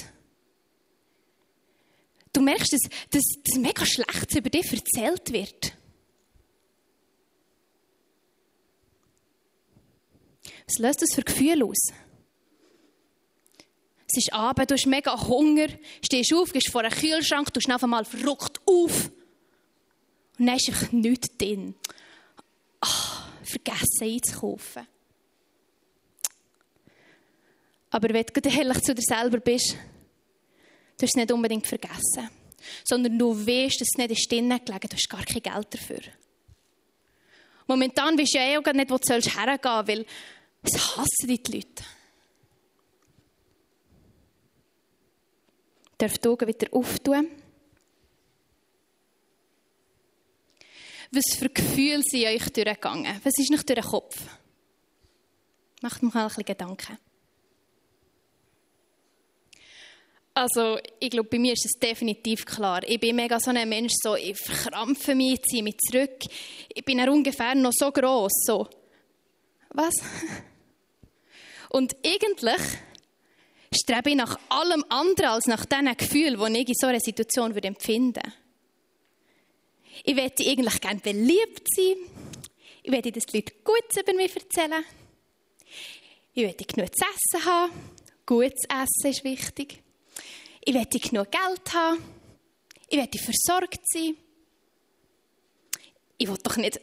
Du 2.33 2.41
merkst, 2.41 2.73
dass, 2.73 2.81
dass, 3.09 3.23
dass 3.43 3.57
mega 3.57 3.85
Schlechtes 3.85 4.38
über 4.38 4.50
dich 4.50 4.71
erzählt 4.71 5.33
wird. 5.33 5.73
Was 10.67 10.77
löst 10.77 11.01
das 11.01 11.13
für 11.13 11.23
Gefühle 11.23 11.65
aus? 11.65 11.91
Es 14.13 14.25
ist 14.25 14.34
Abend, 14.34 14.70
du 14.70 14.75
hast 14.75 14.86
mega 14.88 15.18
Hunger, 15.27 15.68
stehst 16.03 16.34
auf, 16.34 16.51
gehst 16.51 16.70
vor 16.70 16.82
einen 16.82 16.91
Kühlschrank, 16.91 17.53
du 17.53 17.62
schnell 17.62 17.77
einmal 17.82 18.03
verrückt 18.03 18.60
auf. 18.65 19.10
Und 20.38 20.48
dann 20.48 20.58
ist 20.58 20.68
einfach 20.68 20.91
nichts 20.91 21.38
drin. 21.38 21.75
Ach, 22.82 23.30
vergessen 23.44 24.03
einzukaufen. 24.03 24.86
Aber 27.89 28.10
wenn 28.13 28.25
du 28.25 28.50
ehrlich 28.50 28.82
zu 28.82 28.94
dir 28.94 29.01
selber 29.01 29.39
bist, 29.39 29.72
du 29.72 31.03
hast 31.03 31.12
es 31.12 31.15
nicht 31.15 31.32
unbedingt 31.32 31.68
vergessen. 31.68 32.30
Sondern 32.84 33.18
du 33.18 33.34
weißt, 33.34 33.80
dass 33.80 33.88
es 33.94 33.98
nicht 33.98 34.12
ist 34.12 34.32
drinnen 34.32 34.60
gelegen, 34.63 34.89
du 34.89 34.96
hast 34.96 35.10
gar 35.10 35.24
kein 35.24 35.41
Geld 35.41 35.74
dafür. 35.74 36.01
Momentan 37.65 38.18
weißt 38.18 38.34
du 38.34 38.38
ja 38.38 38.44
eh 38.46 38.58
auch 38.58 38.74
nicht, 38.74 38.89
wo 38.89 38.98
du 38.98 39.13
hergehen 39.13 39.60
sollst, 39.63 39.88
weil 39.88 40.06
es 40.63 40.98
hassen 40.98 41.27
die 41.27 41.51
Leute. 41.51 41.84
Darf 46.01 46.17
die 46.17 46.27
Augen 46.27 46.48
wieder 46.48 46.67
auftun. 46.72 47.27
Was 51.12 51.36
für 51.38 51.50
Gefühle 51.50 52.01
sind 52.03 52.25
euch 52.25 52.50
durchgegangen? 52.51 53.20
Was 53.24 53.38
ist 53.38 53.51
nicht 53.51 53.67
durch 53.67 53.79
den 53.79 53.89
Kopf? 53.89 54.17
Macht 55.81 56.01
mir 56.01 56.15
ein 56.15 56.27
bisschen 56.27 56.46
Gedanken. 56.46 56.98
Also, 60.34 60.79
ich 61.00 61.10
glaube, 61.10 61.27
bei 61.27 61.39
mir 61.39 61.53
ist 61.53 61.65
es 61.65 61.77
definitiv 61.77 62.46
klar. 62.46 62.81
Ich 62.88 63.00
bin 63.00 63.17
mega 63.17 63.38
so 63.39 63.51
ein 63.51 63.67
Mensch, 63.67 63.91
so, 64.01 64.15
ich 64.15 64.38
verkrampfe 64.38 65.13
mich, 65.13 65.41
ziehe 65.41 65.62
mich 65.62 65.77
zurück. 65.79 66.24
Ich 66.74 66.86
bin 66.86 67.01
ungefähr 67.10 67.53
noch 67.55 67.74
so 67.74 67.91
gross, 67.91 68.31
so. 68.46 68.70
Was? 69.72 69.93
Und 71.70 71.96
eigentlich 72.05 72.62
strebe 73.73 74.09
ich 74.09 74.15
nach 74.15 74.37
allem 74.49 74.83
anderen 74.89 75.31
als 75.31 75.45
nach 75.45 75.65
diesen 75.65 75.97
Gefühlen, 75.97 76.53
die 76.53 76.61
ich 76.61 76.69
in 76.69 76.75
so 76.75 76.87
einer 76.87 76.99
Situation 76.99 77.55
empfinden 77.55 78.15
würde. 78.15 78.33
Ich 80.03 80.15
möchte 80.15 80.49
eigentlich 80.49 80.81
gerne 80.81 80.99
beliebt 80.99 81.67
sein. 81.75 81.95
Ich 82.83 82.91
möchte, 82.91 83.11
dass 83.11 83.25
die 83.25 83.37
Leute 83.37 83.53
Gutes 83.63 84.01
über 84.01 84.13
mich 84.13 84.35
erzählen. 84.35 84.83
Ich 86.33 86.43
möchte 86.43 86.65
genug 86.65 86.95
zu 86.95 87.05
essen 87.05 87.45
haben. 87.45 87.71
Gutes 88.25 88.63
Essen 88.69 89.11
ist 89.11 89.23
wichtig. 89.23 89.81
Ich 90.63 90.73
möchte 90.73 90.99
genug 90.99 91.31
Geld 91.31 91.73
haben. 91.73 92.03
Ich 92.89 92.97
möchte 92.97 93.19
versorgt 93.19 93.81
sein. 93.89 94.15
Ich 96.17 96.27
will 96.27 96.37
doch 96.43 96.57
nicht, 96.57 96.79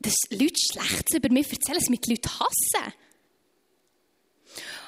dass 0.00 0.14
Leute 0.30 0.54
Schlechtes 0.72 1.16
über 1.16 1.28
mich 1.30 1.50
erzählen, 1.50 1.78
dass 1.78 1.88
mich 1.88 2.00
die 2.00 2.10
Leute 2.10 2.28
hassen. 2.28 2.92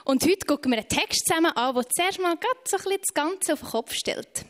Und 0.05 0.23
heute 0.25 0.47
gucken 0.47 0.71
wir 0.71 0.79
einen 0.79 0.89
Text 0.89 1.27
zusammen 1.27 1.53
an, 1.53 1.75
der 1.75 1.89
zuerst 1.89 2.21
mal 2.21 2.37
so 2.67 2.77
ein 2.77 2.83
bisschen 2.83 3.01
das 3.01 3.15
Ganze 3.15 3.53
auf 3.55 3.61
den 3.61 3.69
Kopf 3.71 3.95
stellt. 3.95 4.45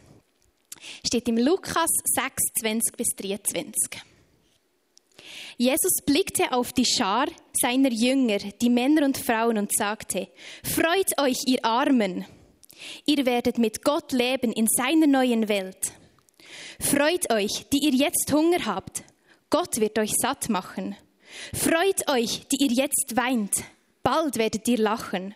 Steht 1.06 1.28
im 1.28 1.38
Lukas 1.38 1.90
6, 2.04 2.42
20 2.61 2.96
bis 2.96 3.08
23. 3.16 4.02
Jesus 5.56 6.02
blickte 6.04 6.50
auf 6.52 6.73
die 6.73 6.84
Schar 6.84 7.26
seiner 7.52 7.90
Jünger, 7.90 8.38
die 8.38 8.68
Männer 8.68 9.04
und 9.04 9.16
Frauen, 9.16 9.56
und 9.56 9.73
sagte, 9.73 10.28
Freut 10.64 11.18
euch, 11.20 11.38
ihr 11.46 11.64
Armen, 11.64 12.25
ihr 13.06 13.25
werdet 13.25 13.58
mit 13.58 13.84
Gott 13.84 14.11
leben 14.11 14.52
in 14.52 14.66
seiner 14.66 15.06
neuen 15.06 15.49
Welt. 15.49 15.92
Freut 16.80 17.32
euch, 17.32 17.66
die 17.73 17.78
ihr 17.78 17.94
jetzt 17.94 18.32
Hunger 18.32 18.66
habt, 18.66 19.04
Gott 19.50 19.78
wird 19.78 20.00
euch 20.00 20.14
satt 20.16 20.49
machen. 20.49 20.96
Freut 21.54 22.11
euch, 22.11 22.46
die 22.49 22.64
ihr 22.64 22.73
jetzt 22.73 23.16
weint, 23.16 23.52
bald 24.02 24.37
werdet 24.37 24.66
ihr 24.66 24.78
lachen. 24.78 25.34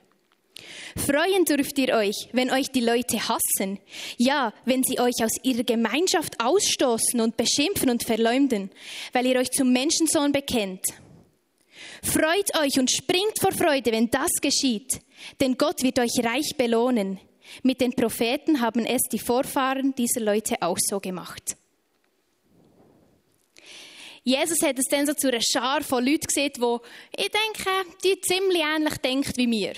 Freuen 0.96 1.44
dürft 1.44 1.78
ihr 1.78 1.94
euch, 1.94 2.28
wenn 2.32 2.50
euch 2.50 2.70
die 2.70 2.80
Leute 2.80 3.28
hassen. 3.28 3.78
Ja, 4.16 4.52
wenn 4.64 4.82
sie 4.82 4.98
euch 4.98 5.22
aus 5.22 5.32
ihrer 5.42 5.64
Gemeinschaft 5.64 6.40
ausstoßen 6.40 7.20
und 7.20 7.36
beschimpfen 7.36 7.90
und 7.90 8.04
verleumden, 8.04 8.70
weil 9.12 9.26
ihr 9.26 9.36
euch 9.36 9.50
zum 9.50 9.72
Menschensohn 9.72 10.32
bekennt. 10.32 10.84
Freut 12.02 12.56
euch 12.58 12.78
und 12.78 12.90
springt 12.90 13.38
vor 13.40 13.52
Freude, 13.52 13.92
wenn 13.92 14.10
das 14.10 14.30
geschieht, 14.40 15.00
denn 15.40 15.56
Gott 15.56 15.82
wird 15.82 15.98
euch 15.98 16.24
reich 16.24 16.56
belohnen. 16.56 17.20
Mit 17.62 17.80
den 17.80 17.92
Propheten 17.92 18.60
haben 18.60 18.84
es 18.84 19.02
die 19.10 19.18
Vorfahren 19.18 19.94
dieser 19.94 20.20
Leute 20.20 20.60
auch 20.60 20.78
so 20.78 21.00
gemacht. 21.00 21.56
Jesus 24.22 24.60
hat 24.62 24.78
es 24.78 24.84
dann 24.90 25.06
so 25.06 25.14
zu 25.14 25.28
einer 25.28 25.40
Schar 25.40 25.82
von 25.82 26.04
Leuten 26.04 26.26
gesehen, 26.26 26.52
die, 26.54 27.22
ich 27.22 27.30
denke, 27.30 27.70
die 28.04 28.20
ziemlich 28.20 28.62
ähnlich 28.62 28.96
denkt 28.98 29.36
wie 29.36 29.46
mir 29.46 29.72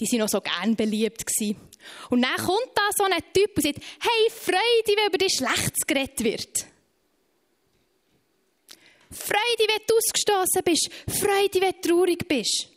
die 0.00 0.06
sind 0.06 0.20
noch 0.20 0.28
so 0.28 0.40
gern 0.40 0.76
beliebt 0.76 1.26
gewesen. 1.26 1.60
Und 2.10 2.22
dann 2.22 2.36
kommt 2.36 2.70
da 2.74 2.88
so 2.96 3.04
ein 3.04 3.22
Typ 3.32 3.56
und 3.56 3.62
sagt, 3.62 3.78
hey, 3.78 4.30
Freude, 4.30 4.96
wenn 4.96 5.06
über 5.06 5.18
dich 5.18 5.34
schlecht 5.34 5.86
geredet 5.86 6.24
wird. 6.24 6.66
Freude, 9.10 9.66
wenn 9.66 9.86
du 9.86 9.94
ausgestoßen 9.96 10.62
bist. 10.64 10.90
Freude, 11.08 11.60
wenn 11.60 11.74
du 11.80 11.88
traurig 11.88 12.28
bist. 12.28 12.68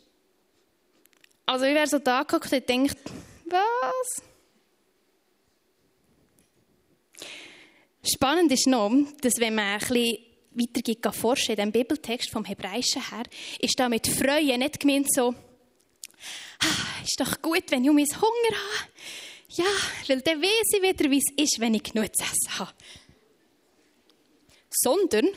Also 1.44 1.64
ich 1.66 1.74
wäre 1.74 1.86
so 1.86 1.98
da 1.98 2.22
geguckt 2.22 2.52
und 2.52 2.68
denkt, 2.68 2.96
was? 3.46 4.22
Spannend 8.04 8.50
ist 8.50 8.66
noch, 8.66 8.90
dass 9.20 9.34
wenn 9.38 9.54
man 9.54 9.74
ein 9.74 9.78
bisschen 9.78 10.18
weitergeht, 10.52 11.14
forschen 11.14 11.52
in 11.52 11.56
dem 11.56 11.72
Bibeltext 11.72 12.30
vom 12.30 12.44
Hebräischen 12.44 13.02
her, 13.10 13.24
ist 13.60 13.78
da 13.78 13.88
mit 13.88 14.06
Freuen 14.06 14.58
nicht 14.58 14.80
gemeint 14.80 15.12
so, 15.12 15.34
ah, 16.62 17.02
ist 17.02 17.20
doch 17.20 17.40
gut, 17.42 17.64
wenn 17.70 17.84
ich 17.84 17.90
um 17.90 17.96
meinen 17.96 18.20
Hunger 18.20 18.56
habe. 18.56 18.90
Ja, 19.54 19.64
weil 20.08 20.22
dann 20.22 20.40
weiß 20.40 20.76
ich 20.76 20.82
wieder, 20.82 21.10
wie 21.10 21.18
es 21.18 21.44
ist, 21.44 21.60
wenn 21.60 21.74
ich 21.74 21.82
genug 21.82 22.14
zu 22.16 22.22
essen 22.22 22.58
habe. 22.58 22.72
Sondern, 24.70 25.28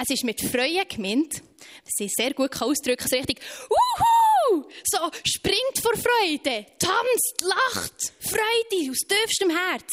es 0.00 0.08
ist 0.08 0.24
mit 0.24 0.40
Freuen 0.40 0.88
gemeint, 0.88 1.42
was 1.84 1.94
ich 2.00 2.12
sehr 2.16 2.32
gut 2.32 2.60
ausdrücken 2.60 2.96
kann, 2.96 3.08
so 3.08 3.16
richtig, 3.16 3.40
Uhu! 3.68 4.64
So, 4.84 5.10
springt 5.24 5.78
vor 5.82 5.92
Freude, 5.94 6.66
tanzt, 6.78 7.42
lacht, 7.42 8.12
Freude 8.20 8.90
aus 8.90 8.98
tiefstem 9.06 9.50
Herz. 9.50 9.92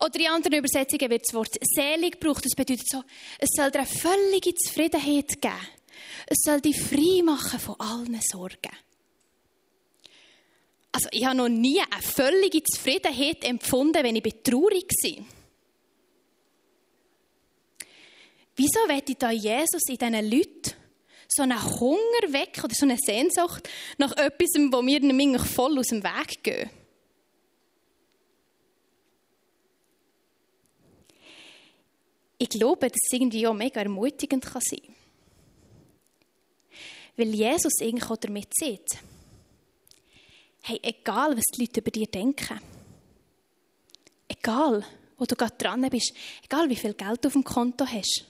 Oder 0.00 0.20
in 0.20 0.26
anderen 0.28 0.58
Übersetzungen 0.58 1.10
wird 1.10 1.22
das 1.26 1.34
Wort 1.34 1.54
selig 1.60 2.20
gebraucht. 2.20 2.44
Das 2.44 2.54
bedeutet 2.54 2.88
so, 2.88 3.02
es 3.38 3.50
soll 3.52 3.70
dir 3.70 3.80
eine 3.80 3.86
völlige 3.86 4.54
Zufriedenheit 4.54 5.40
geben. 5.40 5.68
Es 6.26 6.38
soll 6.42 6.60
dich 6.60 6.80
frei 6.80 7.22
machen 7.24 7.58
von 7.58 7.76
allen 7.80 8.20
Sorgen. 8.20 8.76
Also 11.00 11.10
ich 11.12 11.24
habe 11.24 11.36
noch 11.36 11.48
nie 11.48 11.78
eine 11.78 12.02
völlige 12.02 12.60
Zufriedenheit 12.64 13.44
empfunden, 13.44 14.02
wenn 14.02 14.16
ich 14.16 14.42
traurig 14.42 14.90
war. 15.04 15.24
Wieso 18.56 18.80
wette 18.88 19.14
da 19.14 19.30
Jesus 19.30 19.82
in 19.88 19.96
diesen 19.96 20.28
Leuten 20.28 20.72
so 21.28 21.44
einen 21.44 21.78
Hunger 21.78 22.32
weg 22.32 22.60
oder 22.64 22.74
so 22.74 22.84
eine 22.84 22.96
Sehnsucht 22.98 23.68
nach 23.98 24.10
etwas, 24.16 24.48
wo 24.72 24.84
wir 24.84 24.98
nämlich 24.98 25.40
voll 25.42 25.78
aus 25.78 25.86
dem 25.86 26.02
Weg 26.02 26.42
gehen? 26.42 26.68
Ich 32.38 32.48
glaube, 32.48 32.88
dass 32.88 32.98
es 33.04 33.12
irgendwie 33.12 33.46
auch 33.46 33.54
mega 33.54 33.80
ermutigend 33.80 34.44
sein 34.44 34.80
kann. 34.80 34.94
Weil 37.16 37.34
Jesus 37.36 37.74
eigentlich 37.80 38.10
auch 38.10 38.16
damit 38.16 38.48
sieht, 38.52 38.98
hey, 40.68 40.78
egal 40.82 41.34
was 41.36 41.44
die 41.54 41.62
Leute 41.62 41.80
über 41.80 41.90
dir 41.90 42.06
denken, 42.06 42.60
egal 44.28 44.84
wo 45.16 45.24
du 45.24 45.34
gerade 45.34 45.56
dran 45.56 45.88
bist, 45.88 46.12
egal 46.44 46.68
wie 46.68 46.76
viel 46.76 46.94
Geld 46.94 47.24
du 47.24 47.28
auf 47.28 47.32
dem 47.32 47.42
Konto 47.42 47.86
hast, 47.86 48.26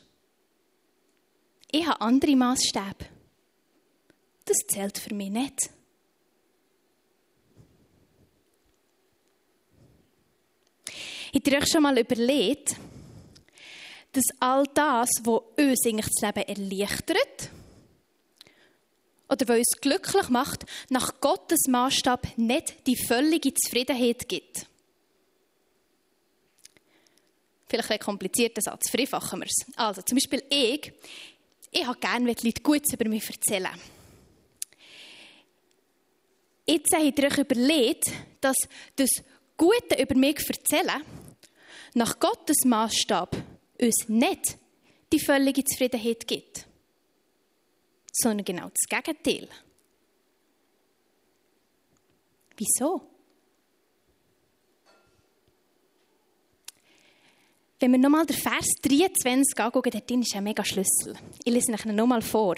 ich 1.71 1.87
habe 1.87 2.01
andere 2.01 2.37
Maßstäbe. 2.37 3.07
Das 4.45 4.57
zählt 4.69 4.97
für 4.97 5.15
mich 5.15 5.31
nicht. 5.31 5.71
Habt 11.35 11.47
ihr 11.47 11.59
euch 11.59 11.69
schon 11.71 11.83
mal 11.83 11.99
überlegt, 11.99 12.77
dass 14.13 14.25
all 14.41 14.65
das, 14.73 15.11
was 15.25 15.43
uns 15.59 15.87
eigentlich 15.87 16.07
das 16.07 16.35
Leben 16.35 16.49
erleichtert, 16.49 17.51
oder 19.29 19.49
was 19.49 19.59
uns 19.59 19.81
glücklich 19.81 20.29
macht, 20.29 20.65
nach 20.89 21.21
Gottes 21.21 21.67
Maßstab 21.69 22.39
nicht 22.39 22.87
die 22.87 22.97
völlige 22.97 23.53
Zufriedenheit 23.55 24.29
gibt. 24.29 24.67
Vielleicht 27.69 27.91
ein 27.91 27.99
komplizierter 27.99 28.63
Satz, 28.63 28.89
vereinfachen 28.91 29.41
wir 29.41 29.47
es. 29.47 29.77
Also, 29.77 30.01
zum 30.03 30.17
Beispiel 30.17 30.43
ich, 30.49 30.93
ich 31.71 31.87
habe 31.87 31.99
gerne, 31.99 32.27
wenn 32.27 32.35
die 32.35 32.47
Leute 32.47 32.63
Gutes 32.63 32.95
über 32.95 33.09
mich 33.09 33.29
erzählen. 33.29 33.69
Jetzt 36.67 36.95
habt 36.95 37.19
ihr 37.19 37.27
euch 37.27 37.39
überlegt, 37.39 38.11
dass 38.41 38.57
das 38.97 39.11
Gute 39.57 40.01
über 40.01 40.15
mich 40.15 40.39
erzählen 40.49 41.03
nach 41.95 42.19
Gottes 42.19 42.65
Maßstab 42.65 43.37
uns 43.81 44.09
nicht 44.09 44.57
die 45.13 45.21
völlige 45.21 45.65
Zufriedenheit 45.65 46.27
gibt 46.27 46.68
sondern 48.23 48.45
genau 48.45 48.71
das 48.71 48.89
Gegenteil. 48.89 49.49
Wieso? 52.57 53.03
Wenn 57.81 57.93
wir 57.93 57.99
nochmal 57.99 58.27
den 58.27 58.37
Vers 58.37 58.67
23 58.83 59.57
anschauen, 59.57 59.83
dort 59.85 60.11
ist 60.11 60.35
ein 60.35 60.43
mega 60.43 60.65
Schlüssel. 60.65 61.15
Ich 61.45 61.53
lese 61.53 61.73
euch 61.73 61.85
nochmal 61.85 62.23
vor. 62.23 62.57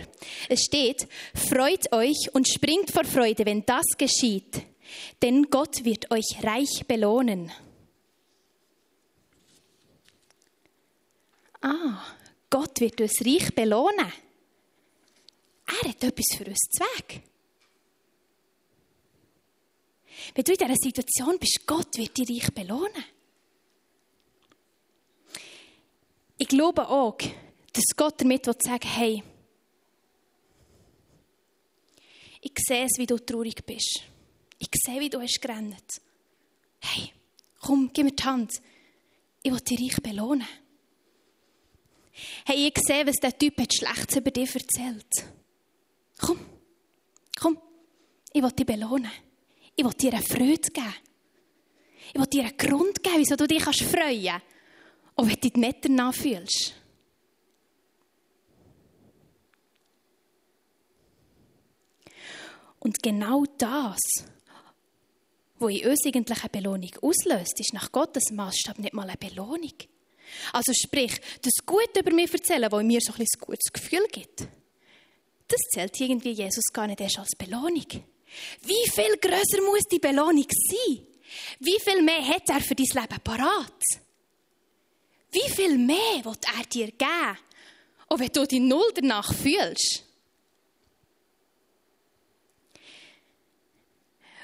Es 0.48 0.62
steht, 0.62 1.06
freut 1.34 1.92
euch 1.92 2.30
und 2.32 2.48
springt 2.48 2.90
vor 2.90 3.04
Freude, 3.04 3.44
wenn 3.44 3.66
das 3.66 3.84
geschieht, 3.98 4.62
denn 5.20 5.50
Gott 5.50 5.84
wird 5.84 6.10
euch 6.10 6.42
reich 6.42 6.86
belohnen. 6.88 7.52
Ah, 11.60 12.02
Gott 12.48 12.80
wird 12.80 13.02
uns 13.02 13.20
reich 13.22 13.54
belohnen. 13.54 14.10
Er 15.70 15.88
hat 15.88 16.02
etwas 16.02 16.36
für 16.36 16.46
uns 16.46 16.68
Weg. 16.78 17.22
Wenn 20.34 20.44
du 20.44 20.52
in 20.52 20.58
dieser 20.58 20.76
Situation 20.76 21.38
bist, 21.38 21.66
Gott 21.66 21.96
wird 21.96 22.16
dich 22.16 22.42
reich 22.42 22.52
belohnen. 22.52 23.04
Ich 26.38 26.48
glaube 26.48 26.88
auch, 26.88 27.18
dass 27.72 27.84
Gott 27.96 28.20
damit 28.20 28.44
sagen 28.44 28.82
will, 28.82 28.90
hey, 28.90 29.22
ich 32.40 32.52
sehe 32.56 32.86
es, 32.86 32.98
wie 32.98 33.06
du 33.06 33.18
traurig 33.18 33.64
bist. 33.64 34.02
Ich 34.58 34.68
sehe, 34.84 35.00
wie 35.00 35.10
du 35.10 35.20
hast 35.20 35.40
gerannt. 35.40 36.00
Hey, 36.80 37.12
komm, 37.60 37.90
gib 37.92 38.04
mir 38.04 38.12
die 38.12 38.22
Hand. 38.22 38.60
Ich 39.42 39.52
will 39.52 39.60
dich 39.60 39.80
reich 39.80 40.02
belohnen. 40.02 40.46
Hey, 42.44 42.68
ich 42.68 42.78
sehe, 42.78 43.06
was 43.06 43.16
der 43.16 43.36
Typ 43.36 43.58
hat 43.60 43.74
Schlechtes 43.74 44.16
über 44.16 44.30
dich 44.30 44.54
erzählt. 44.54 45.39
Komm, 46.20 46.38
komm, 47.38 47.58
ich 48.32 48.42
will 48.42 48.52
dich 48.52 48.66
belohnen. 48.66 49.10
Ich 49.74 49.84
will 49.84 49.92
dir 49.92 50.12
eine 50.12 50.22
Freude 50.22 50.70
geben. 50.70 50.94
Ich 52.12 52.20
will 52.20 52.26
dir 52.26 52.44
einen 52.44 52.56
Grund 52.56 53.02
geben, 53.02 53.18
wieso 53.18 53.36
du 53.36 53.46
dich 53.46 53.62
kannst 53.62 53.82
freuen 53.82 54.24
kannst, 54.24 54.44
auch 55.16 55.26
wenn 55.26 55.34
du 55.34 55.40
dich 55.40 55.54
nicht 55.54 55.84
danach 55.84 56.14
fühlst. 56.14 56.74
Und 62.80 63.02
genau 63.02 63.44
das, 63.58 63.98
was 65.58 65.70
in 65.70 65.86
uns 65.86 66.06
eigentlich 66.06 66.40
eine 66.40 66.48
Belohnung 66.50 66.90
auslöst, 67.02 67.60
ist 67.60 67.74
nach 67.74 67.92
Gottes 67.92 68.30
Maßstab 68.32 68.78
nicht 68.78 68.94
mal 68.94 69.08
eine 69.08 69.18
Belohnung. 69.18 69.74
Also 70.52 70.72
sprich, 70.72 71.20
das 71.42 71.52
Gute 71.66 72.00
über 72.00 72.12
mich 72.12 72.32
erzählen, 72.32 72.70
was 72.70 72.82
mir 72.82 73.00
so 73.00 73.12
ein 73.12 73.18
bisschen 73.18 73.40
ein 73.40 73.46
gutes 73.46 73.72
Gefühl 73.72 74.06
gibt 74.10 74.48
das 75.50 75.60
zählt 75.72 76.00
irgendwie 76.00 76.30
Jesus 76.32 76.64
gar 76.72 76.86
nicht 76.86 77.00
erst 77.00 77.18
als 77.18 77.36
Belohnung. 77.36 77.86
Wie 78.62 78.90
viel 78.90 79.16
größer 79.16 79.62
muss 79.62 79.82
die 79.90 79.98
Belohnung 79.98 80.46
sein? 80.48 81.06
Wie 81.58 81.78
viel 81.80 82.02
mehr 82.02 82.26
hat 82.26 82.48
er 82.48 82.60
für 82.60 82.74
dein 82.74 82.86
Leben 82.86 83.20
parat? 83.22 83.82
Wie 85.32 85.50
viel 85.50 85.76
mehr 85.78 86.24
wird 86.24 86.44
er 86.56 86.64
dir 86.64 86.86
geben? 86.92 87.38
Und 88.08 88.20
wenn 88.20 88.32
du 88.32 88.46
die 88.46 88.60
Null 88.60 88.90
danach 88.94 89.32
fühlst. 89.32 90.04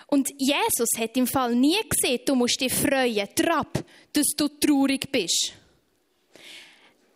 Und 0.08 0.30
Jesus 0.38 0.88
hat 0.98 1.16
im 1.16 1.26
Fall 1.26 1.54
nie 1.54 1.80
gesehen, 1.88 2.20
du 2.24 2.36
musst 2.36 2.60
dich 2.60 2.72
freuen, 2.72 3.28
trab, 3.34 3.84
dass 4.12 4.26
du 4.36 4.48
traurig 4.48 5.10
bist. 5.10 5.52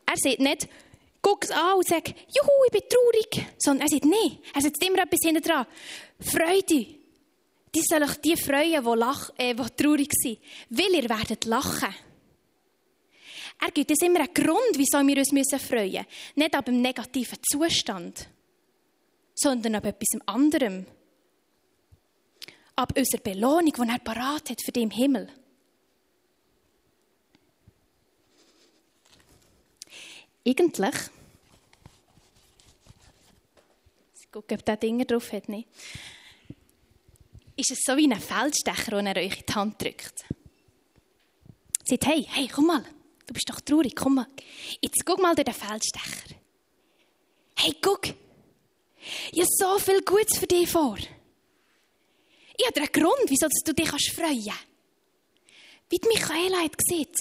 Er 0.06 0.16
sagt 0.16 0.40
nicht, 0.40 0.68
guck 1.22 1.44
es 1.44 1.50
an 1.50 1.76
und 1.76 1.86
sag, 1.86 2.08
juhu, 2.08 2.50
ich 2.66 2.72
bin 2.72 2.82
traurig. 2.88 3.46
Sondern 3.58 3.86
er 3.86 3.90
sagt, 3.90 4.04
nein, 4.04 4.38
er 4.54 4.60
sagt 4.60 4.84
immer 4.84 5.02
etwas 5.02 5.20
hinten 5.22 5.42
dran. 5.42 5.66
Freude. 6.18 6.86
Die 7.72 7.82
sollen 7.82 8.02
euch 8.02 8.16
die 8.16 8.36
freuen, 8.36 8.84
die, 8.84 8.98
lach, 8.98 9.30
äh, 9.36 9.54
die 9.54 9.82
traurig 9.82 10.10
sind. 10.12 10.38
Weil 10.70 10.94
ihr 10.94 11.08
werdet 11.08 11.44
lachen. 11.44 11.94
Er 13.60 13.70
gibt 13.70 13.90
uns 13.90 14.02
immer 14.02 14.20
einen 14.20 14.34
Grund, 14.34 14.76
wieso 14.76 15.06
wir 15.06 15.18
uns 15.18 15.28
freuen 15.62 15.92
müssen. 15.92 16.06
Nicht 16.34 16.54
ab 16.54 16.66
einem 16.66 16.80
negativen 16.80 17.38
Zustand, 17.42 18.28
sondern 19.34 19.76
ab 19.76 19.86
etwas 19.86 20.20
anderem. 20.26 20.86
Ab 22.74 22.94
unserer 22.96 23.20
Belohnung, 23.20 23.72
die 23.72 23.88
er 23.88 23.98
parat 23.98 24.50
hat 24.50 24.62
für 24.64 24.72
den 24.72 24.90
Himmel. 24.90 25.28
Eigentlich, 30.46 30.94
ich 34.20 34.32
gucke, 34.32 34.54
ob 34.54 34.64
der 34.64 34.76
Dinger 34.76 35.04
drauf 35.04 35.32
hat, 35.32 35.48
nicht. 35.48 35.68
ist 37.56 37.72
es 37.72 37.80
so 37.84 37.96
wie 37.96 38.10
ein 38.10 38.20
Feldstecher, 38.20 38.92
den 38.92 39.06
er 39.06 39.16
euch 39.16 39.38
in 39.38 39.46
die 39.46 39.54
Hand 39.54 39.82
drückt. 39.82 40.24
Sagt, 41.84 42.06
hey, 42.06 42.26
hey, 42.30 42.48
komm 42.48 42.66
mal, 42.66 42.84
du 43.26 43.34
bist 43.34 43.50
doch 43.50 43.60
traurig, 43.60 43.94
komm 43.94 44.14
mal. 44.16 44.26
Jetzt 44.80 45.04
guck 45.04 45.20
mal 45.20 45.34
durch 45.34 45.44
den 45.44 45.54
Feldstecher. 45.54 46.34
Hey, 47.56 47.76
guck, 47.82 48.06
ich 49.32 49.40
habe 49.40 49.48
so 49.50 49.78
viel 49.78 50.02
Gutes 50.02 50.38
für 50.38 50.46
dich 50.46 50.70
vor. 50.70 50.96
Ich 52.56 52.66
habe 52.66 52.80
einen 52.80 52.92
Grund, 52.92 53.28
wieso 53.28 53.46
du 53.64 53.74
dich 53.74 53.88
freuen 53.88 54.44
kannst. 54.44 54.66
Wie 55.88 55.98
die 55.98 56.08
Michaela 56.08 56.62
hat 56.62 56.78
gesehen. 56.78 57.12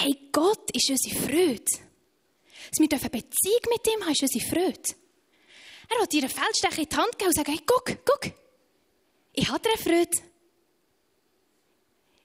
Hey, 0.00 0.16
Gott 0.30 0.70
ist 0.76 0.90
unsere 0.90 1.16
Freude. 1.16 1.64
Dass 1.64 2.78
wir 2.78 2.88
eine 2.88 3.10
Beziehung 3.10 3.62
mit 3.68 3.86
ihm 3.88 4.02
haben, 4.02 4.12
ist 4.12 4.22
unsere 4.22 4.46
Freude. 4.46 4.94
Er 5.88 6.00
hat 6.00 6.12
dir 6.12 6.22
einen 6.22 6.30
Feldstecher 6.30 6.82
in 6.82 6.88
die 6.88 6.96
Hand 6.96 7.12
gegeben 7.12 7.28
und 7.28 7.34
sagt, 7.34 7.48
hey, 7.48 7.60
guck, 7.66 8.04
guck. 8.04 8.32
Ich 9.32 9.48
habe 9.48 9.68
eine 9.68 9.78
Freude. 9.78 10.18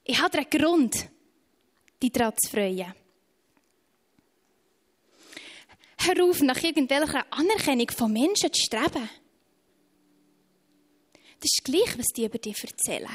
Ich 0.03 0.21
habe 0.21 0.37
einen 0.37 0.49
Grund, 0.51 1.09
dich 2.01 2.11
daran 2.11 2.35
zu 2.37 2.51
freuen. 2.51 2.93
Hör 5.97 6.23
auf, 6.25 6.41
nach 6.41 6.61
irgendwelcher 6.61 7.25
Anerkennung 7.31 7.89
von 7.89 8.13
Menschen 8.13 8.53
zu 8.53 8.61
streben. 8.61 9.09
Das 11.39 11.49
ist 11.51 11.63
gleich, 11.63 11.97
was 11.97 12.05
die 12.15 12.25
über 12.25 12.37
dich 12.37 12.63
erzählen. 12.63 13.09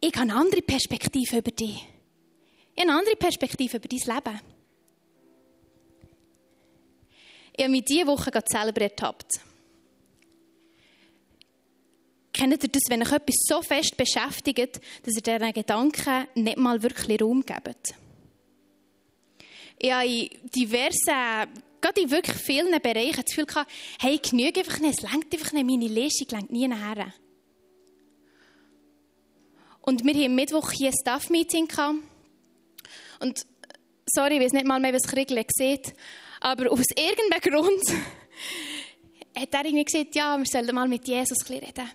Ich 0.00 0.12
habe 0.12 0.22
eine 0.22 0.36
andere 0.36 0.62
Perspektive 0.62 1.38
über 1.38 1.50
dich. 1.50 1.84
Eine 2.80 2.92
andere 2.92 3.16
Perspektive 3.16 3.78
über 3.78 3.88
dein 3.88 3.98
Leben. 3.98 4.40
Ich 7.56 7.64
habe 7.64 7.72
mich 7.72 7.84
diese 7.84 8.06
Woche 8.06 8.30
selber 8.46 8.80
ertappt. 8.80 9.40
Kennt 12.32 12.62
ihr 12.62 12.68
das, 12.68 12.82
wenn 12.88 13.02
euch 13.02 13.10
etwas 13.10 13.34
so 13.48 13.62
fest 13.62 13.96
beschäftigt, 13.96 14.80
dass 15.02 15.16
ihr 15.16 15.22
diesen 15.22 15.52
Gedanken 15.52 16.28
nicht 16.36 16.56
mal 16.56 16.80
wirklich 16.80 17.20
Raum 17.20 17.44
gebt? 17.44 17.94
Ich 19.80 19.90
habe 19.90 20.06
in 20.06 20.28
diversen, 20.54 21.52
gerade 21.80 22.00
in 22.00 22.10
wirklich 22.12 22.36
vielen 22.36 22.80
Bereichen 22.80 23.16
das 23.16 23.24
Gefühl 23.24 23.46
gehabt, 23.46 23.72
hey, 24.00 24.14
ich 24.14 24.30
genüge 24.30 24.60
einfach 24.60 24.78
nicht, 24.78 25.02
es 25.02 25.10
lenkt 25.10 25.34
einfach 25.34 25.52
nicht, 25.52 25.66
meine 25.66 25.88
Lesung 25.88 26.28
lenkt 26.30 26.52
nie 26.52 26.68
nachher. 26.68 27.12
Und 29.82 30.04
wir 30.04 30.14
hatten 30.14 30.34
Mittwoch 30.36 30.70
hier 30.70 30.90
ein 30.90 30.94
Staff-Meeting 30.96 31.66
gehabt. 31.66 31.98
Und 33.20 33.46
sorry, 34.06 34.36
ich 34.36 34.44
weiß 34.44 34.52
nicht 34.52 34.66
mal 34.66 34.80
mehr, 34.80 34.92
was 34.92 35.02
Kriegel 35.02 35.44
sieht, 35.54 35.94
aber 36.40 36.70
aus 36.70 36.86
irgendeinem 36.96 37.40
Grund 37.40 37.82
hat 39.36 39.54
er 39.54 39.64
irgendwie 39.64 39.84
gesagt, 39.84 40.14
ja, 40.14 40.36
wir 40.38 40.46
sollen 40.46 40.74
mal 40.74 40.88
mit 40.88 41.06
Jesus 41.06 41.48
reden. 41.48 41.90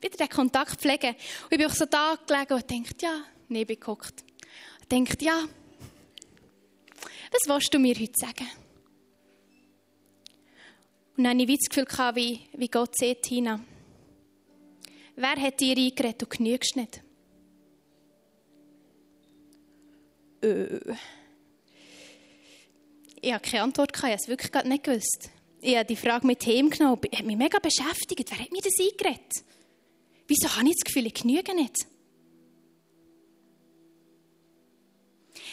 Wieder 0.00 0.16
den 0.16 0.28
Kontakt 0.28 0.80
pflegen. 0.80 1.10
Und 1.10 1.52
ich 1.52 1.58
bin 1.58 1.66
auch 1.66 1.74
so 1.74 1.84
da 1.84 2.16
gelegen 2.26 2.54
und 2.54 2.70
denkt, 2.70 3.02
ja, 3.02 3.24
neben 3.48 3.74
geguckt. 3.74 4.22
Und 4.80 4.92
denkt, 4.92 5.20
ja, 5.22 5.44
was 7.32 7.48
willst 7.48 7.74
du 7.74 7.78
mir 7.78 7.94
heute 7.94 8.12
sagen? 8.14 8.48
Und 11.16 11.24
dann 11.24 11.40
hatte 11.40 11.52
ich 11.52 11.58
das 11.58 11.68
Gefühl, 11.68 12.14
wie, 12.14 12.40
wie 12.52 12.68
Gott 12.68 12.96
sieht, 12.96 13.22
Tina. 13.22 13.60
Wer 15.16 15.36
hat 15.36 15.58
dir 15.58 15.76
eingeredet, 15.76 16.22
du 16.22 16.26
genügst 16.26 16.76
nicht? 16.76 17.02
Äh. 20.42 20.94
Ich 23.20 23.32
habe 23.32 23.42
keine 23.42 23.64
Antwort, 23.64 23.92
ich 23.96 24.02
habe 24.02 24.14
es 24.14 24.28
wirklich 24.28 24.52
gerade 24.52 24.68
nicht 24.68 24.84
gewusst. 24.84 25.30
Ich 25.60 25.74
habe 25.76 25.86
die 25.86 25.96
Frage 25.96 26.26
mit 26.26 26.46
ihm 26.46 26.70
genommen, 26.70 27.00
hat 27.12 27.24
mich 27.24 27.36
mega 27.36 27.58
beschäftigt. 27.58 28.30
Wer 28.30 28.38
hat 28.38 28.52
mir 28.52 28.62
das 28.62 28.74
eingeredet? 28.78 29.44
Wieso 30.28 30.54
habe 30.54 30.68
ich 30.68 30.74
das 30.76 30.84
Gefühl, 30.84 31.06
ich 31.06 31.14
genüge 31.14 31.54
nicht? 31.54 31.74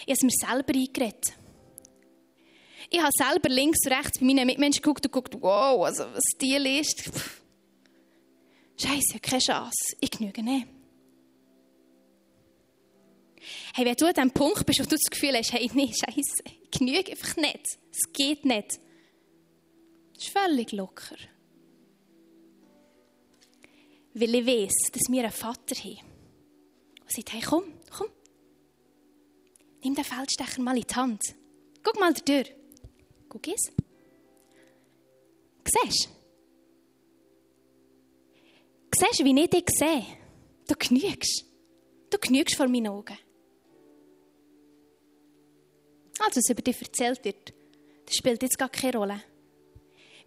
Ich 0.06 0.12
habe 0.12 0.12
es 0.12 0.21
mir 0.21 0.30
selber 0.32 0.74
eingeredet. 0.74 1.34
Ich 2.91 3.00
habe 3.00 3.12
selber 3.17 3.50
links 3.50 3.80
und 3.86 3.93
rechts 3.93 4.19
bei 4.19 4.26
meinen 4.26 4.45
Mitmenschen 4.45 4.82
geguckt 4.84 5.06
und 5.06 5.12
geguckt, 5.12 5.36
wow, 5.41 5.84
also 5.86 6.04
was 6.13 6.24
die 6.39 6.58
liest. 6.58 7.10
Scheiße, 8.78 9.19
keine 9.21 9.41
Chance. 9.41 9.95
Ich 10.00 10.12
genüge 10.12 10.43
nicht. 10.43 10.67
Hey, 13.73 13.86
wenn 13.86 13.95
du 13.95 14.05
an 14.05 14.13
dem 14.13 14.31
Punkt 14.31 14.65
bist, 14.65 14.79
wo 14.79 14.84
du 14.84 14.89
das 14.91 15.10
Gefühl 15.10 15.36
hast, 15.36 15.53
hey, 15.53 15.69
nee, 15.73 15.91
Scheiße, 15.93 16.43
genüge 16.71 17.12
einfach 17.12 17.36
nicht. 17.38 17.79
Es 17.91 18.13
geht 18.13 18.45
nicht. 18.45 18.79
Das 20.13 20.23
ist 20.23 20.29
völlig 20.29 20.71
locker. 20.71 21.15
Weil 24.13 24.36
ich 24.36 24.47
weiß, 24.47 24.91
dass 24.93 25.12
wir 25.12 25.23
einen 25.23 25.31
Vater 25.31 25.75
haben. 25.75 25.99
Der 26.99 27.12
sagt, 27.12 27.34
hey, 27.34 27.41
komm, 27.41 27.63
komm. 27.89 28.08
Nimm 29.84 29.93
den 29.93 30.03
Feldstecher 30.03 30.62
mal 30.62 30.77
in 30.77 30.84
die 30.88 30.95
Hand. 30.95 31.21
Guck 31.84 31.99
mal 31.99 32.13
da 32.13 32.21
durch. 32.21 32.55
Guck 33.29 33.47
es. 33.47 33.71
Siehst 35.67 36.05
du? 36.05 36.10
Siehst 38.97 39.19
du, 39.19 39.25
wie 39.25 39.41
ich 39.41 39.49
dich 39.49 39.65
sehe? 39.77 40.05
Du 40.67 40.75
genügst. 40.75 41.45
Du 42.10 42.17
genügst 42.17 42.55
vor 42.55 42.67
meinen 42.67 42.88
Augen. 42.88 43.17
Also, 46.19 46.39
was 46.39 46.49
über 46.49 46.62
dich 46.62 46.82
erzählt 46.82 47.23
wird, 47.25 47.54
das 48.06 48.15
spielt 48.15 48.41
jetzt 48.41 48.58
gar 48.58 48.69
keine 48.69 48.97
Rolle. 48.97 49.21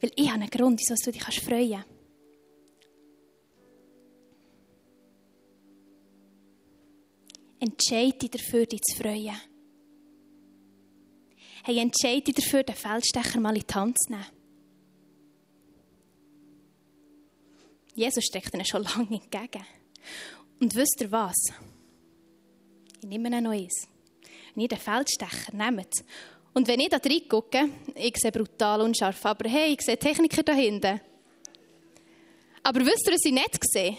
Weil 0.01 0.13
ich 0.15 0.29
habe 0.29 0.41
einen 0.41 0.51
Grund, 0.51 0.81
wieso 0.81 0.95
du 0.95 1.13
dich 1.13 1.41
freuen 1.41 1.73
kannst. 1.73 1.89
Entscheide 7.61 8.19
dich 8.19 8.31
dafür, 8.31 8.67
dich 8.67 8.83
zu 8.83 8.97
freuen. 8.97 9.41
Hey, 11.65 11.79
entscheide 11.79 12.23
dich 12.23 12.37
dafür, 12.37 12.63
den 12.63 12.77
Feldstecher 12.77 13.41
mal 13.41 13.57
in 13.57 13.65
die 13.69 13.75
Hand 13.75 13.99
zu 14.01 14.13
nehmen. 14.13 14.27
Jesus 17.95 18.25
steckt 18.25 18.55
ihnen 18.55 18.65
schon 18.65 18.83
lange 18.97 19.21
entgegen. 19.21 19.67
Und 20.61 20.75
wisst 20.75 21.01
ihr 21.01 21.11
was? 21.11 21.37
Ich 23.01 23.09
nehme 23.09 23.35
ein 23.37 23.43
neues. 23.43 23.89
Wenn 24.55 24.63
ihr 24.63 24.69
den 24.69 24.79
Feldstecher 24.79 25.53
nehmt 25.53 25.93
und 26.55 26.67
wenn 26.67 26.81
ich 26.81 26.89
da 26.89 26.97
reingucke, 26.97 27.69
ich 27.95 28.17
sehe 28.17 28.33
brutal 28.33 28.81
unscharf, 28.81 29.25
aber 29.27 29.49
hey, 29.49 29.75
ich 29.75 29.81
sehe 29.83 29.99
Techniker 29.99 30.43
da 30.43 30.53
hinten. 30.53 31.01
Aber 32.63 32.85
wisst 32.85 33.07
ihr, 33.07 33.15
was 33.15 33.25
ich 33.25 33.33
nicht 33.33 33.73
sehe? 33.73 33.97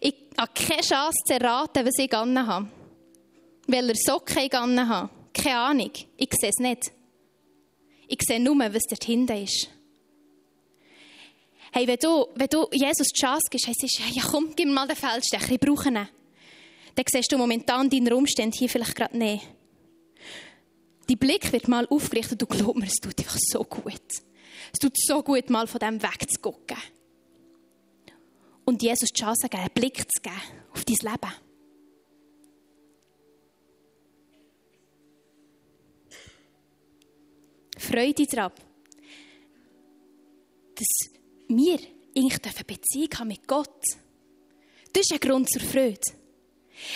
Ich 0.00 0.14
habe 0.38 0.52
keine 0.54 0.82
Chance 0.82 1.18
zu 1.26 1.34
erraten, 1.34 1.84
was 1.84 1.98
ich 1.98 2.14
an 2.14 2.46
habe. 2.46 2.68
Welcher 3.66 3.94
Socken 3.94 4.38
ich 4.38 4.54
an 4.54 4.88
habe. 4.88 5.10
Keine 5.32 5.58
Ahnung. 5.58 5.90
Ich 6.16 6.30
sehe 6.38 6.50
es 6.50 6.58
nicht. 6.58 6.92
Ich 8.08 8.20
sehe 8.22 8.40
nur, 8.40 8.58
was 8.58 8.82
dort 8.88 9.04
hinten 9.04 9.44
ist. 9.44 9.68
Hey, 11.72 11.86
wenn 11.86 11.98
du, 11.98 12.26
wenn 12.34 12.48
du 12.48 12.66
Jesus 12.72 13.08
die 13.08 13.20
Chance 13.20 13.46
gibst, 13.48 13.68
heißt 13.68 13.84
es, 13.84 13.98
ja 14.14 14.22
komm, 14.28 14.54
gib 14.56 14.66
mir 14.66 14.74
mal 14.74 14.88
den 14.88 14.96
Feldstecher, 14.96 15.52
ich 15.52 15.60
brauche 15.60 15.88
ihn. 15.88 16.08
Dann 17.00 17.06
siehst 17.10 17.32
du 17.32 17.38
momentan 17.38 17.88
deine 17.88 18.14
Umstände 18.14 18.54
hier 18.58 18.68
vielleicht 18.68 18.94
gerade 18.94 19.16
nicht. 19.16 19.48
Dein 21.08 21.16
Blick 21.16 21.50
wird 21.50 21.66
mal 21.66 21.86
aufgerichtet 21.88 22.32
und 22.32 22.42
du 22.42 22.46
glaubst 22.46 22.76
mir, 22.76 22.86
es 22.86 22.96
tut 22.96 23.18
einfach 23.18 23.38
so 23.38 23.64
gut. 23.64 24.02
Es 24.70 24.78
tut 24.78 24.92
so 24.98 25.22
gut, 25.22 25.48
mal 25.48 25.66
von 25.66 25.78
dem 25.78 26.02
wegzugucken. 26.02 26.76
Und 28.66 28.82
Jesus 28.82 29.08
die 29.08 29.18
Chance 29.18 29.48
geben, 29.48 29.62
einen 29.62 29.72
Blick 29.72 29.96
zu 29.96 30.20
geben 30.22 30.36
auf 30.74 30.84
dein 30.84 30.96
Leben. 30.96 31.34
Freude 37.78 38.26
daran, 38.26 38.52
dass 40.74 41.10
wir 41.48 41.78
eigentlich 42.14 42.44
eine 42.44 42.64
Beziehung 42.64 43.08
haben 43.18 43.28
mit 43.28 43.48
Gott. 43.48 43.84
Das 44.92 45.00
ist 45.00 45.12
ein 45.12 45.20
Grund 45.20 45.48
zur 45.48 45.62
Freude. 45.62 46.19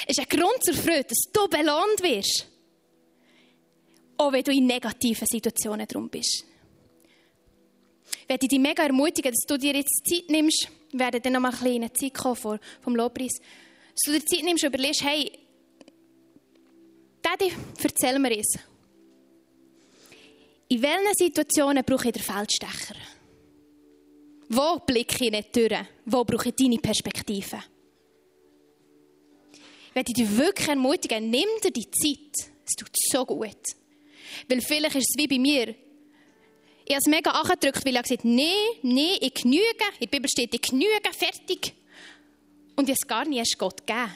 Ist 0.06 0.20
ein 0.20 0.26
Grund 0.28 0.62
zur 0.62 0.74
Freude, 0.74 1.04
dass 1.04 1.30
du 1.32 1.48
belohnt 1.48 2.02
wirst. 2.02 2.46
Auch 4.16 4.32
wenn 4.32 4.44
du 4.44 4.52
in 4.52 4.66
negativen 4.66 5.26
Situationen 5.26 5.86
drum 5.86 6.08
bist. 6.08 6.44
Ich 8.22 8.28
werde 8.28 8.46
dich 8.46 8.58
mega 8.58 8.84
ermutigen, 8.84 9.32
dass 9.32 9.44
du 9.46 9.58
dir 9.58 9.74
jetzt 9.74 10.02
Zeit 10.08 10.28
nimmst. 10.28 10.68
Wir 10.92 11.00
werden 11.00 11.22
dann 11.22 11.32
noch 11.32 11.40
mal 11.40 11.52
ein 11.52 11.66
eine 11.66 11.92
Zeit 11.92 12.14
kommen 12.14 12.58
vom 12.80 12.96
Lobpreis. 12.96 13.32
Dass 13.38 14.02
du 14.04 14.12
dir 14.12 14.24
Zeit 14.24 14.44
nimmst 14.44 14.64
und 14.64 14.68
überlegst, 14.68 15.02
hey, 15.02 15.30
Daddy, 17.20 17.52
erzähl 17.82 18.18
mir 18.18 18.38
es. 18.38 18.58
In 20.68 20.82
welchen 20.82 21.14
Situationen 21.14 21.84
brauche 21.84 22.08
ich 22.08 22.12
den 22.12 22.22
Feldstecher? 22.22 22.96
Wo 24.48 24.78
blicke 24.80 25.24
ich 25.24 25.30
nicht 25.30 25.56
durch? 25.56 25.86
Wo 26.04 26.24
brauche 26.24 26.50
ich 26.50 26.54
deine 26.54 26.78
Perspektive? 26.78 27.62
Ich 29.94 29.96
werde 29.96 30.12
dich 30.12 30.37
wirklich 30.37 30.66
ermutigen, 30.66 31.30
nimm 31.30 31.46
dir 31.62 31.70
die 31.70 31.88
Zeit. 31.88 32.50
Es 32.66 32.72
tut 32.72 32.90
so 33.12 33.24
gut. 33.24 33.57
Weil 34.48 34.61
vielleicht 34.61 34.96
ist 34.96 35.11
es 35.11 35.16
wie 35.16 35.28
bei 35.28 35.38
mir. 35.38 35.68
Ich 36.85 36.90
habe 36.90 36.98
es 36.98 37.07
mega 37.07 37.30
angedrückt, 37.30 37.87
weil 37.87 37.94
ich 37.94 38.02
gesagt 38.02 38.24
habe, 38.24 38.28
nee, 38.28 38.57
nee, 38.83 39.18
ich 39.20 39.35
genüge. 39.35 39.62
In 40.00 40.00
der 40.00 40.07
Bibel 40.09 40.28
steht, 40.28 40.52
ich 40.52 40.62
genüge, 40.62 41.12
fertig. 41.12 41.74
Und 42.74 42.88
ich 42.88 42.96
habe 42.96 42.98
es 43.00 43.07
gar 43.07 43.24
nicht 43.24 43.38
erst 43.38 43.57
Gott 43.57 43.87
gegeben. 43.87 44.11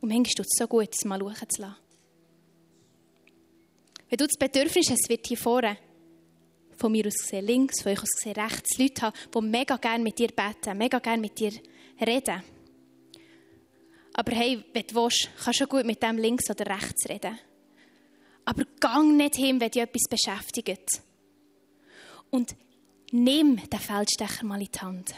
Und 0.00 0.08
manchmal 0.08 0.34
tut 0.34 0.46
es 0.46 0.58
so 0.58 0.66
gut, 0.66 0.88
es 0.90 1.04
mal 1.04 1.20
schauen 1.20 1.34
zu 1.50 1.60
lassen. 1.60 1.76
Wenn 4.08 4.16
du 4.16 4.26
das 4.26 4.38
Bedürfnis 4.38 4.90
hast, 4.90 5.10
wird 5.10 5.26
hier 5.26 5.36
vorne, 5.36 5.76
von 6.78 6.90
mir 6.90 7.06
aus 7.06 7.16
gesehen 7.16 7.46
links, 7.46 7.82
von 7.82 7.92
euch 7.92 8.02
aus 8.02 8.10
gesehen 8.16 8.40
rechts, 8.40 8.78
Leute 8.78 9.02
haben, 9.02 9.16
die 9.34 9.40
mega 9.42 9.76
gerne 9.76 10.02
mit 10.02 10.18
dir 10.18 10.28
beten, 10.28 10.78
mega 10.78 10.98
gerne 11.00 11.20
mit 11.20 11.38
dir 11.38 11.52
reden. 12.00 12.42
Aber 14.14 14.32
hey, 14.32 14.62
wenn 14.72 14.86
du 14.86 14.94
willst, 14.94 15.30
kannst 15.42 15.60
du 15.60 15.66
gut 15.66 15.84
mit 15.84 16.02
dem 16.02 16.18
links 16.18 16.50
oder 16.50 16.66
rechts 16.66 17.08
reden. 17.08 17.38
Aber 18.44 18.64
gang 18.80 19.16
nicht 19.16 19.36
hin, 19.36 19.60
wenn 19.60 19.70
dich 19.70 19.82
etwas 19.82 20.08
beschäftigt. 20.08 21.02
Und 22.30 22.56
nimm 23.10 23.56
den 23.56 23.80
Feldstecher 23.80 24.44
mal 24.44 24.60
in 24.60 24.68
die 24.72 24.80
Hand. 24.80 25.14